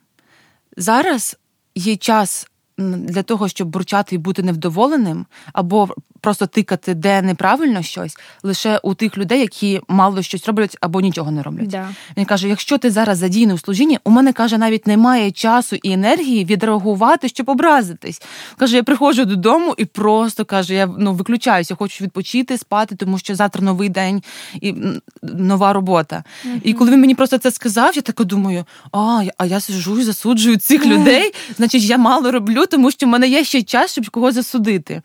зараз 0.76 1.36
є 1.74 1.96
час 1.96 2.49
для 2.80 3.22
того, 3.22 3.48
щоб 3.48 3.68
бурчати 3.68 4.14
і 4.14 4.18
бути 4.18 4.42
невдоволеним, 4.42 5.26
або 5.52 5.88
просто 6.20 6.46
тикати, 6.46 6.94
де 6.94 7.22
неправильно 7.22 7.82
щось, 7.82 8.16
лише 8.42 8.78
у 8.78 8.94
тих 8.94 9.18
людей, 9.18 9.40
які 9.40 9.80
мало 9.88 10.22
щось 10.22 10.46
роблять 10.46 10.76
або 10.80 11.00
нічого 11.00 11.30
не 11.30 11.42
роблять. 11.42 11.68
Да. 11.68 11.88
Він 12.16 12.24
каже: 12.24 12.48
якщо 12.48 12.78
ти 12.78 12.90
зараз 12.90 13.18
задійний 13.18 13.56
в 13.56 13.60
служінні, 13.60 13.98
у 14.04 14.10
мене 14.10 14.32
каже, 14.32 14.58
навіть 14.58 14.86
немає 14.86 15.30
часу 15.30 15.76
і 15.82 15.92
енергії 15.92 16.44
відреагувати, 16.44 17.28
щоб 17.28 17.48
образитись. 17.48 18.22
Каже, 18.56 18.76
я 18.76 18.82
приходжу 18.82 19.24
додому 19.24 19.74
і 19.78 19.84
просто 19.84 20.44
каже, 20.44 20.74
я 20.74 20.86
ну 20.98 21.14
виключаюся, 21.14 21.74
хочу 21.74 22.04
відпочити, 22.04 22.58
спати, 22.58 22.96
тому 22.96 23.18
що 23.18 23.34
завтра 23.34 23.62
новий 23.62 23.88
день 23.88 24.22
і 24.60 24.74
нова 25.22 25.72
робота. 25.72 26.24
Mm-hmm. 26.46 26.60
І 26.64 26.72
коли 26.72 26.90
він 26.90 27.00
мені 27.00 27.14
просто 27.14 27.38
це 27.38 27.50
сказав, 27.50 27.96
я 27.96 28.02
так 28.02 28.24
думаю: 28.24 28.64
а, 28.92 29.22
а 29.38 29.46
я 29.46 29.60
сижу 29.60 30.00
і 30.00 30.02
засуджую 30.02 30.56
цих 30.56 30.86
людей, 30.86 31.34
значить, 31.56 31.82
я 31.82 31.98
мало 31.98 32.30
роблю, 32.30 32.66
тому 32.70 32.90
що 32.90 33.06
в 33.06 33.08
мене 33.08 33.28
є 33.28 33.44
ще 33.44 33.62
час, 33.62 33.92
щоб 33.92 34.08
когось 34.08 34.34
засудити. 34.34 35.02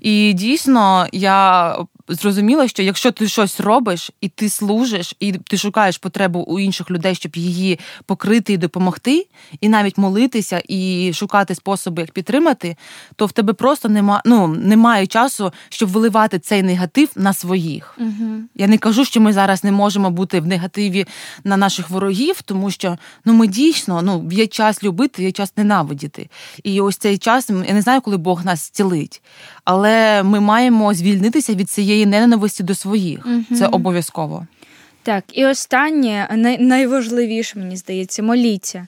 І 0.00 0.32
дійсно, 0.32 1.06
я 1.12 1.76
зрозуміла, 2.08 2.68
що 2.68 2.82
якщо 2.82 3.12
ти 3.12 3.28
щось 3.28 3.60
робиш 3.60 4.10
і 4.20 4.28
ти 4.28 4.48
служиш, 4.48 5.14
і 5.20 5.32
ти 5.32 5.56
шукаєш 5.56 5.98
потребу 5.98 6.40
у 6.40 6.60
інших 6.60 6.90
людей, 6.90 7.14
щоб 7.14 7.36
її 7.36 7.78
покрити 8.06 8.52
і 8.52 8.56
допомогти, 8.56 9.26
і 9.60 9.68
навіть 9.68 9.98
молитися 9.98 10.62
і 10.68 11.12
шукати 11.14 11.54
способи, 11.54 12.02
як 12.02 12.12
підтримати, 12.12 12.76
то 13.16 13.26
в 13.26 13.32
тебе 13.32 13.52
просто 13.52 13.88
нема, 13.88 14.22
ну, 14.24 14.46
немає 14.46 15.06
часу, 15.06 15.52
щоб 15.68 15.88
виливати 15.88 16.38
цей 16.38 16.62
негатив 16.62 17.08
на 17.16 17.32
своїх. 17.32 17.98
Угу. 17.98 18.40
Я 18.54 18.66
не 18.66 18.78
кажу, 18.78 19.04
що 19.04 19.20
ми 19.20 19.32
зараз 19.32 19.64
не 19.64 19.72
можемо 19.72 20.10
бути 20.10 20.40
в 20.40 20.46
негативі 20.46 21.06
на 21.44 21.56
наших 21.56 21.90
ворогів, 21.90 22.42
тому 22.42 22.70
що 22.70 22.98
ну 23.24 23.32
ми 23.32 23.46
дійсно 23.46 24.02
ну 24.02 24.28
є 24.32 24.46
час 24.46 24.82
любити, 24.82 25.22
є 25.22 25.32
час 25.32 25.52
ненавидіти. 25.56 26.28
І 26.64 26.80
ось 26.80 26.96
цей 26.96 27.18
час 27.18 27.50
я 27.50 27.74
не 27.74 27.82
знаю, 27.82 28.00
коли 28.00 28.16
Бог 28.16 28.44
нас 28.44 28.66
зцілить, 28.66 29.22
але 29.64 30.22
ми 30.22 30.40
маємо 30.40 30.94
звільнитися 30.94 31.54
від 31.54 31.70
цієї 31.70 31.95
своєї 31.96 32.06
ненависті 32.06 32.62
до 32.62 32.74
своїх. 32.74 33.26
Угу. 33.26 33.58
Це 33.58 33.66
обов'язково. 33.66 34.46
Так, 35.02 35.24
і 35.32 35.46
останнє 35.46 36.28
найважливіше, 36.60 37.58
мені 37.58 37.76
здається, 37.76 38.22
моліться 38.22 38.86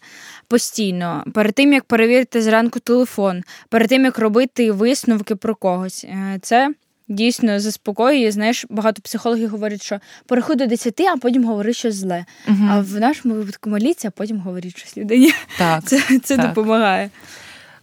постійно. 0.48 1.24
Перед 1.34 1.54
тим 1.54 1.72
як 1.72 1.84
перевірити 1.84 2.42
зранку 2.42 2.80
телефон, 2.80 3.42
перед 3.68 3.88
тим 3.88 4.04
як 4.04 4.18
робити 4.18 4.72
висновки 4.72 5.36
про 5.36 5.54
когось. 5.54 6.04
Е, 6.04 6.38
це 6.42 6.74
дійсно 7.08 7.60
заспокоює. 7.60 8.30
Знаєш, 8.30 8.66
багато 8.70 9.02
психологів 9.02 9.50
говорять, 9.50 9.82
що 9.82 10.00
переходь 10.26 10.58
до 10.58 10.66
10, 10.66 11.00
а 11.00 11.16
потім 11.16 11.44
говори 11.44 11.72
щось 11.72 11.94
зле. 11.94 12.24
Угу. 12.48 12.68
А 12.70 12.80
в 12.80 13.00
нашому 13.00 13.34
випадку 13.34 13.70
моліться, 13.70 14.08
а 14.08 14.10
потім 14.10 14.38
говоріть 14.38 14.78
щось 14.78 14.96
людині. 14.96 15.32
Так, 15.58 15.84
Це, 15.84 16.00
це 16.24 16.36
так. 16.36 16.48
допомагає. 16.48 17.10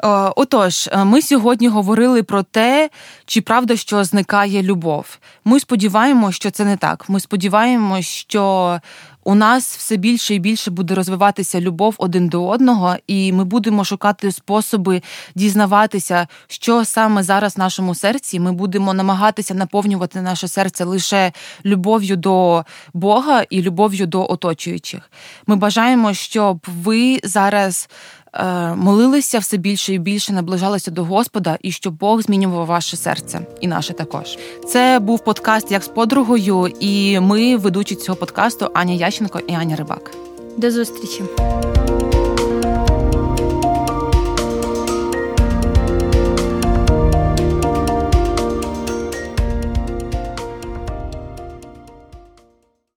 Е, 0.03 0.07
отож, 0.35 0.89
е, 0.91 1.03
ми 1.03 1.21
сьогодні 1.21 1.67
говорили 1.67 2.23
про 2.23 2.43
те, 2.43 2.89
чи 3.25 3.41
правда, 3.41 3.75
що 3.75 4.03
зникає 4.03 4.63
любов. 4.63 5.17
Ми 5.45 5.59
сподіваємося, 5.59 6.35
що 6.35 6.51
це 6.51 6.65
не 6.65 6.77
так. 6.77 7.09
Ми 7.09 7.19
сподіваємося, 7.19 8.09
що 8.09 8.79
у 9.27 9.35
нас 9.35 9.77
все 9.77 9.97
більше 9.97 10.35
і 10.35 10.39
більше 10.39 10.71
буде 10.71 10.95
розвиватися 10.95 11.61
любов 11.61 11.95
один 11.97 12.29
до 12.29 12.47
одного, 12.47 12.95
і 13.07 13.31
ми 13.31 13.43
будемо 13.43 13.83
шукати 13.83 14.31
способи 14.31 15.01
дізнаватися, 15.35 16.27
що 16.47 16.85
саме 16.85 17.23
зараз 17.23 17.55
в 17.55 17.59
нашому 17.59 17.95
серці. 17.95 18.39
Ми 18.39 18.51
будемо 18.51 18.93
намагатися 18.93 19.53
наповнювати 19.53 20.21
наше 20.21 20.47
серце 20.47 20.83
лише 20.83 21.31
любов'ю 21.65 22.15
до 22.15 22.65
Бога 22.93 23.43
і 23.49 23.61
любов'ю 23.61 24.07
до 24.07 24.31
оточуючих. 24.31 25.11
Ми 25.47 25.55
бажаємо, 25.55 26.13
щоб 26.13 26.67
ви 26.67 27.19
зараз 27.23 27.89
молилися 28.75 29.39
все 29.39 29.57
більше 29.57 29.93
і 29.93 29.99
більше, 29.99 30.33
наближалися 30.33 30.91
до 30.91 31.03
Господа, 31.03 31.57
і 31.61 31.71
щоб 31.71 31.93
Бог 31.93 32.21
змінював 32.21 32.65
ваше 32.65 32.97
серце 32.97 33.39
і 33.61 33.67
наше 33.67 33.93
також. 33.93 34.37
Це 34.67 34.99
був 34.99 35.23
подкаст 35.23 35.71
як 35.71 35.83
з 35.83 35.87
подругою, 35.87 36.67
і 36.79 37.19
ми 37.19 37.57
ведучі 37.57 37.95
цього 37.95 38.15
подкасту 38.15 38.69
Аня 38.73 38.93
Ященко 38.93 39.39
і 39.47 39.53
Аня 39.53 39.75
Рибак. 39.75 40.11
До 40.57 40.71
зустрічі. 40.71 41.23